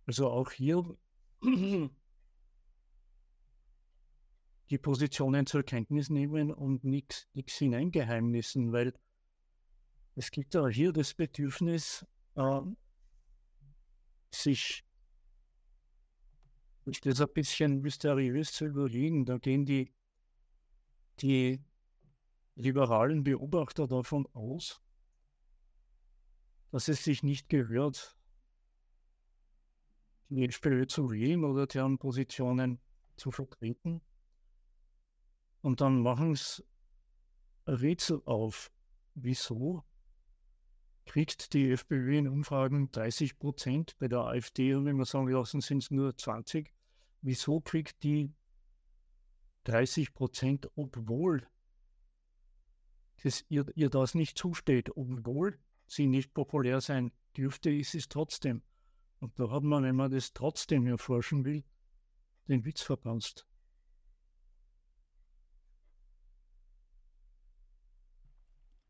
[0.06, 0.84] Also auch hier
[4.70, 8.94] die Positionen zur Kenntnis nehmen und nichts hineingeheimnissen, weil
[10.16, 12.06] es gibt auch hier das Bedürfnis,
[12.36, 12.62] äh,
[14.32, 14.84] sich
[16.86, 19.26] das ein bisschen mysteriös zu überlegen.
[19.26, 19.94] Da gehen die,
[21.22, 21.62] die
[22.56, 24.82] liberalen Beobachter davon aus,
[26.72, 28.16] dass es sich nicht gehört,
[30.30, 32.80] die FPÖ zu wählen oder deren Positionen
[33.16, 34.02] zu vertreten.
[35.62, 36.64] Und dann machen es
[37.68, 38.72] Rätsel auf.
[39.16, 39.84] Wieso
[41.06, 45.62] kriegt die FPÖ in Umfragen 30 Prozent, bei der AfD, und wenn wir sagen lassen,
[45.62, 46.74] sind es nur 20.
[47.22, 48.34] Wieso kriegt die
[49.66, 51.48] 30 Prozent, obwohl
[53.24, 58.62] das ihr, ihr das nicht zusteht, obwohl sie nicht populär sein dürfte, ist es trotzdem.
[59.20, 61.64] Und da hat man, wenn man das trotzdem erforschen will,
[62.48, 63.48] den Witz verpasst.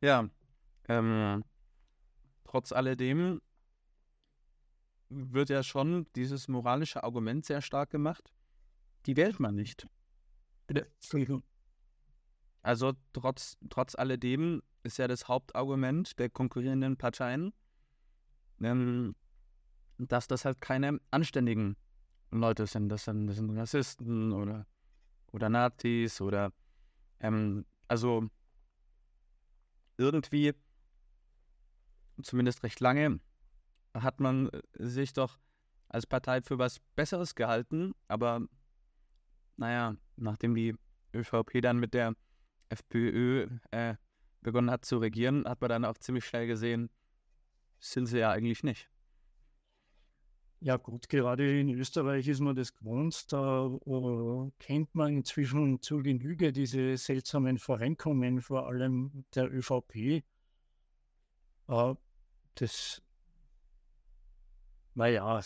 [0.01, 0.27] Ja,
[0.89, 1.43] ähm,
[2.53, 3.41] trotz alledem
[5.09, 8.31] wird ja schon dieses moralische Argument sehr stark gemacht.
[9.07, 9.87] Die wählt man nicht.
[10.67, 10.87] Bitte.
[12.61, 17.53] Also trotz, trotz alledem ist ja das Hauptargument der konkurrierenden Parteien,
[18.61, 19.15] ähm,
[19.97, 21.75] dass das halt keine anständigen
[22.29, 22.89] Leute sind.
[22.89, 24.67] Das sind, das sind Rassisten oder,
[25.31, 26.53] oder Nazis oder
[27.19, 28.29] ähm, also
[29.97, 30.53] irgendwie
[32.21, 33.19] zumindest recht lange,
[33.93, 35.39] hat man äh, sich doch
[35.89, 37.93] als Partei für was Besseres gehalten.
[38.07, 38.41] Aber
[39.57, 40.75] naja, nachdem die
[41.13, 42.15] ÖVP dann mit der
[42.69, 43.95] FPÖ äh,
[44.41, 46.89] begonnen hat zu regieren, hat man dann auch ziemlich schnell gesehen,
[47.79, 48.89] sind sie ja eigentlich nicht.
[50.59, 53.31] Ja gut, gerade in Österreich ist man das gewohnt.
[53.33, 60.23] Da uh, kennt man inzwischen zu Genüge diese seltsamen Verrenkungen, vor allem der ÖVP.
[62.55, 63.01] Das,
[64.93, 65.41] naja,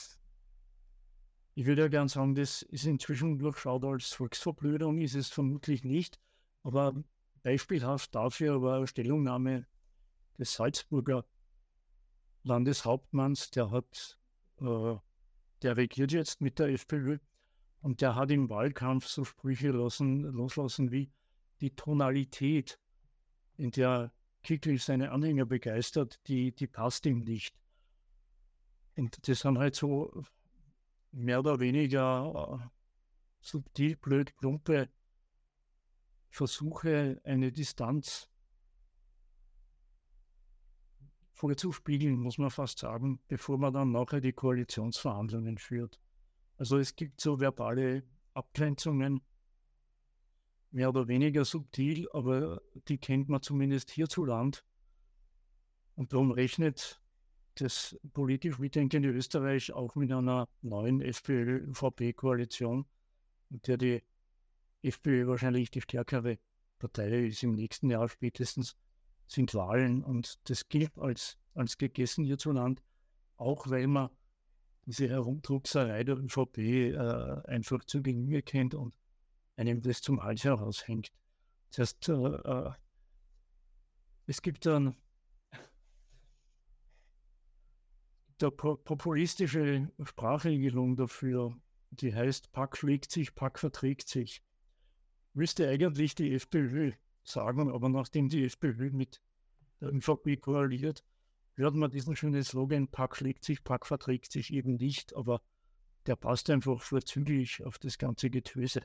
[1.55, 6.19] ich würde ja gern sagen, das ist inzwischen durchschaut als Volksverblödung, ist es vermutlich nicht.
[6.63, 6.93] Aber
[7.43, 9.65] beispielhaft dafür war eine Stellungnahme
[10.37, 11.25] des Salzburger
[12.43, 14.19] Landeshauptmanns, der hat,
[14.59, 14.95] äh,
[15.61, 17.19] der regiert jetzt mit der FPÖ
[17.81, 21.11] und der hat im Wahlkampf so Sprüche lassen, loslassen wie
[21.61, 22.79] die Tonalität,
[23.55, 24.11] in der
[24.43, 27.55] Kickel seine Anhänger begeistert, die, die passt ihm nicht.
[28.95, 30.23] Und das sind halt so
[31.11, 32.67] mehr oder weniger äh,
[33.39, 34.89] subtil, blöd, plumpe
[36.29, 38.29] Versuche, eine Distanz
[41.31, 45.99] vorzuspiegeln, muss man fast sagen, bevor man dann nachher die Koalitionsverhandlungen führt.
[46.57, 49.21] Also es gibt so verbale Abgrenzungen,
[50.71, 54.59] mehr oder weniger subtil, aber die kennt man zumindest hierzulande.
[55.95, 57.01] Und darum rechnet
[57.55, 62.85] das politisch mitdenkende Österreich auch mit einer neuen FPÖ-ÖVP-Koalition,
[63.49, 64.03] in der die
[64.83, 66.37] FPÖ wahrscheinlich die stärkere
[66.77, 68.75] Partei ist im nächsten Jahr spätestens,
[69.27, 72.81] sind Wahlen und das gilt als, als gegessen hierzulande,
[73.35, 74.09] auch weil man
[74.85, 76.95] diese Herumdruckserei der ÖVP äh,
[77.47, 78.95] einfach zu Genüge kennt und
[79.57, 81.11] einem das zum Hals heraushängt.
[81.69, 82.71] Das heißt, äh, äh,
[84.27, 84.95] es gibt dann
[88.39, 91.57] der populistische Sprachregelung dafür,
[91.91, 94.43] die heißt, Pack schlägt sich, Pack verträgt sich.
[95.33, 96.91] Müsste eigentlich die FPÖ
[97.23, 99.21] sagen, aber nachdem die FPÖ mit
[99.81, 101.03] der ÖVP koaliert,
[101.55, 105.41] hört man diesen schönen Slogan, Pack schlägt sich, Pack verträgt sich eben nicht, aber
[106.05, 108.81] der passt einfach vorzüglich auf das ganze Getöse.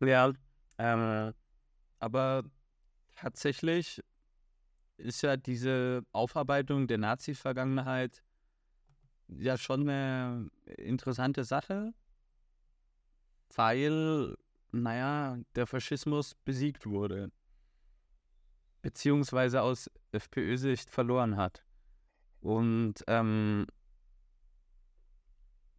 [0.00, 0.32] Ja,
[0.78, 1.32] ähm,
[1.98, 2.44] aber
[3.14, 4.02] tatsächlich
[4.98, 8.22] ist ja diese Aufarbeitung der Nazi-Vergangenheit
[9.28, 11.92] ja schon eine interessante Sache,
[13.54, 14.36] weil,
[14.72, 17.30] naja, der Faschismus besiegt wurde,
[18.82, 21.64] beziehungsweise aus FPÖ-Sicht verloren hat.
[22.40, 23.66] Und ähm,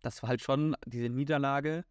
[0.01, 1.85] das war halt schon diese Niederlage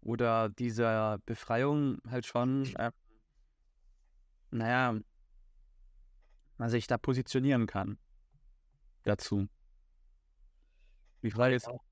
[0.00, 2.92] oder diese Befreiung halt schon, äh,
[4.50, 4.98] naja,
[6.56, 7.98] man sich da positionieren kann
[9.04, 9.48] dazu.
[11.22, 11.82] Die Frage ist auch,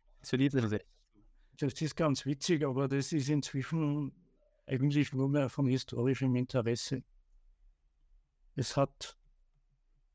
[1.59, 4.13] das ist ganz witzig, aber das ist inzwischen
[4.67, 7.03] eigentlich nur mehr von historischem Interesse.
[8.55, 9.17] Es hat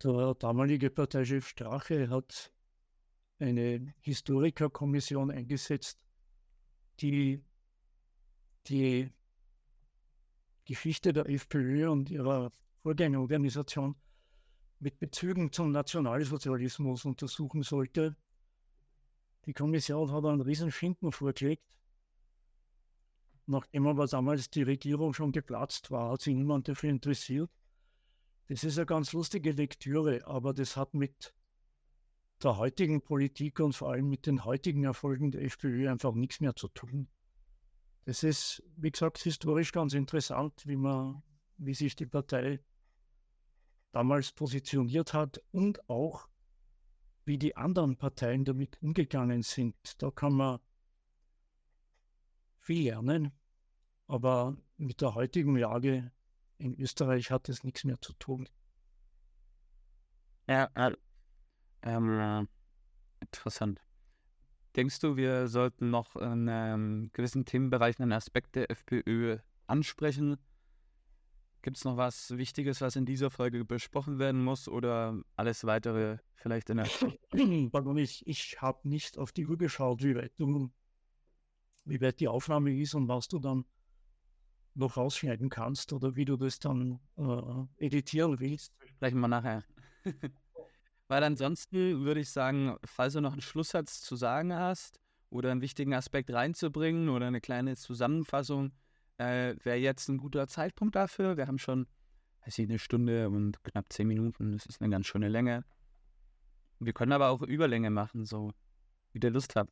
[0.04, 2.52] der damalige Parteichef Strache hat
[3.39, 6.00] eine Historikerkommission eingesetzt,
[7.00, 7.44] die
[8.68, 9.09] die
[10.66, 12.51] Geschichte der FPÖ und ihrer
[12.84, 13.95] Vorgängerorganisation
[14.80, 18.16] mit Bezügen zum Nationalsozialismus untersuchen sollte.
[19.45, 21.64] Die Kommission hat einen riesen Schinken vorgelegt.
[23.47, 27.49] Nachdem aber damals die Regierung schon geplatzt war, hat sich niemand dafür interessiert.
[28.47, 31.34] Das ist eine ganz lustige Lektüre, aber das hat mit
[32.43, 36.55] der heutigen Politik und vor allem mit den heutigen Erfolgen der FPÖ einfach nichts mehr
[36.55, 37.07] zu tun.
[38.06, 41.22] Das ist, wie gesagt, historisch ganz interessant, wie man,
[41.58, 42.60] wie sich die Partei
[43.91, 46.28] damals positioniert hat und auch,
[47.26, 49.76] wie die anderen Parteien damit umgegangen sind.
[50.02, 50.60] Da kann man
[52.60, 53.32] viel lernen,
[54.08, 56.12] aber mit der heutigen Lage
[56.58, 58.49] in Österreich hat es nichts mehr zu tun.
[60.47, 60.95] Ja, äh,
[61.84, 62.47] ähm,
[63.20, 63.82] interessant.
[64.76, 70.38] Denkst du, wir sollten noch in ähm, gewissen Themenbereichen einen Aspekt der FPÖ ansprechen?
[71.61, 76.17] Gibt es noch was Wichtiges, was in dieser Folge besprochen werden muss oder alles weitere
[76.36, 76.88] vielleicht in der.
[77.72, 80.72] Pardon, ich, ich habe nicht auf die Uhr geschaut, wie weit, du,
[81.86, 83.65] wie weit die Aufnahme ist und was du dann
[84.74, 88.74] noch rausschneiden kannst oder wie du das dann äh, editieren willst.
[88.86, 89.63] Sprechen wir nachher.
[91.12, 94.97] Weil ansonsten würde ich sagen, falls du noch einen Schlusssatz zu sagen hast
[95.30, 98.72] oder einen wichtigen Aspekt reinzubringen oder eine kleine Zusammenfassung,
[99.18, 101.36] äh, wäre jetzt ein guter Zeitpunkt dafür.
[101.36, 101.86] Wir haben schon,
[102.45, 104.53] weiß ich, eine Stunde und knapp zehn Minuten.
[104.53, 105.66] Das ist eine ganz schöne Länge.
[106.80, 108.53] Wir können aber auch Überlänge machen, so
[109.12, 109.68] wie der Lust hat.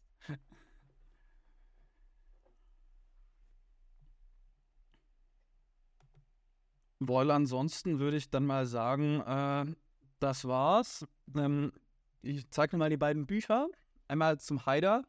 [6.99, 9.73] Weil ansonsten würde ich dann mal sagen, äh,
[10.19, 11.05] das war's.
[11.35, 11.71] Ähm,
[12.21, 13.67] ich zeige mal die beiden Bücher.
[14.07, 15.03] Einmal zum Haider.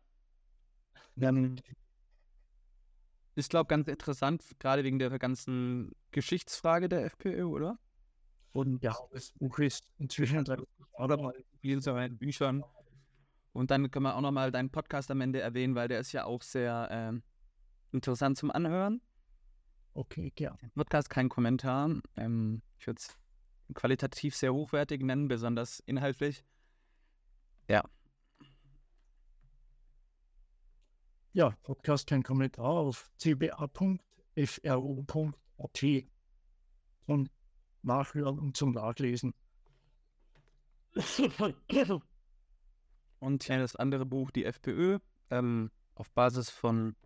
[1.20, 1.56] Ähm,
[3.34, 7.78] ist, glaube ich, ganz interessant, gerade wegen der ganzen Geschichtsfrage der FPÖ, oder?
[8.52, 10.44] Und ja, das Buch ist inzwischen
[10.94, 12.64] oder mal in seinen Büchern.
[13.52, 16.24] Und dann können wir auch nochmal deinen Podcast am Ende erwähnen, weil der ist ja
[16.24, 17.22] auch sehr ähm,
[17.92, 19.00] interessant zum Anhören.
[19.94, 20.56] Okay, ja.
[20.74, 21.90] Podcast kein Kommentar.
[22.16, 23.19] Ähm, ich würde es
[23.74, 26.44] qualitativ sehr hochwertig nennen, besonders inhaltlich.
[27.68, 27.84] Ja,
[31.32, 33.68] ja, Podcast kein Kommentar auf cba.fro.at
[37.06, 37.30] zum
[37.82, 39.32] Nachhören und zum Nachlesen.
[43.20, 44.98] Und ja, das andere Buch, die FPÖ,
[45.30, 46.96] ähm, auf Basis von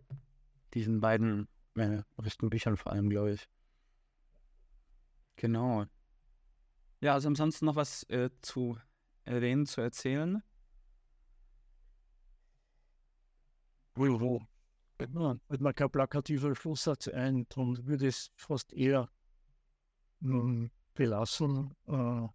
[0.73, 3.47] diesen beiden äh, richtigen Büchern vor allem, glaube ich.
[5.35, 5.85] Genau.
[7.05, 8.79] Ja, also ansonsten noch was äh, zu
[9.25, 10.41] erwähnen, zu erzählen.
[13.93, 14.41] wo
[14.97, 19.07] fällt mir kein plakativer Schlusssatz ein, darum würde ich es fast eher
[20.23, 21.75] ähm, belassen.
[21.87, 22.27] Äh,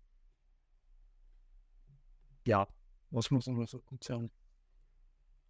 [2.47, 2.68] ja,
[3.10, 4.30] was muss man so gut sagen?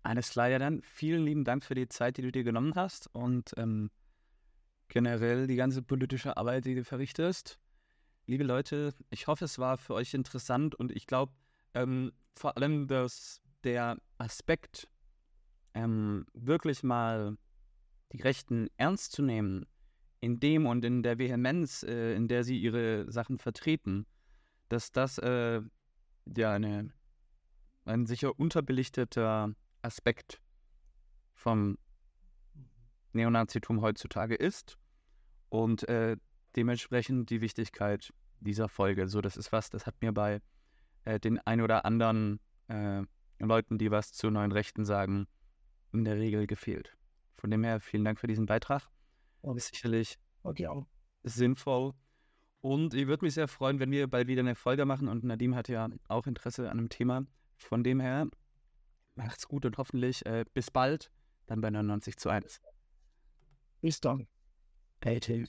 [0.03, 3.15] Alles klar, ja dann vielen lieben Dank für die Zeit, die du dir genommen hast
[3.15, 3.91] und ähm,
[4.89, 7.61] generell die ganze politische Arbeit, die du verrichtest.
[8.27, 11.33] Liebe Leute, ich hoffe, es war für euch interessant und ich glaube
[11.75, 14.89] ähm, vor allem, dass der Aspekt
[15.75, 17.37] ähm, wirklich mal
[18.13, 19.67] die Rechten ernst zu nehmen,
[20.21, 24.07] in dem und in der Vehemenz, äh, in der sie ihre Sachen vertreten,
[24.69, 25.63] dass das äh,
[26.37, 26.93] ja eine,
[27.85, 30.41] ein sicher unterbelichteter Aspekt
[31.35, 31.79] vom
[33.13, 34.77] Neonazitum heutzutage ist.
[35.49, 36.17] Und äh,
[36.57, 39.09] dementsprechend die Wichtigkeit dieser Folge.
[39.09, 40.41] So, das ist was, das hat mir bei
[41.05, 43.03] äh, den ein oder anderen äh,
[43.39, 45.27] Leuten, die was zu neuen Rechten sagen,
[45.93, 46.97] in der Regel gefehlt.
[47.37, 48.89] Von dem her vielen Dank für diesen Beitrag.
[49.41, 50.69] Und ist sicherlich okay,
[51.23, 51.95] sinnvoll.
[52.61, 55.09] Und ich würde mich sehr freuen, wenn wir bald wieder eine Folge machen.
[55.09, 57.25] Und Nadim hat ja auch Interesse an einem Thema.
[57.57, 58.29] Von dem her,
[59.15, 61.11] macht's gut und hoffentlich äh, bis bald,
[61.47, 62.61] dann bei 99 zu 1.
[63.81, 64.27] Bis dann.
[65.03, 65.49] Hey, Tim.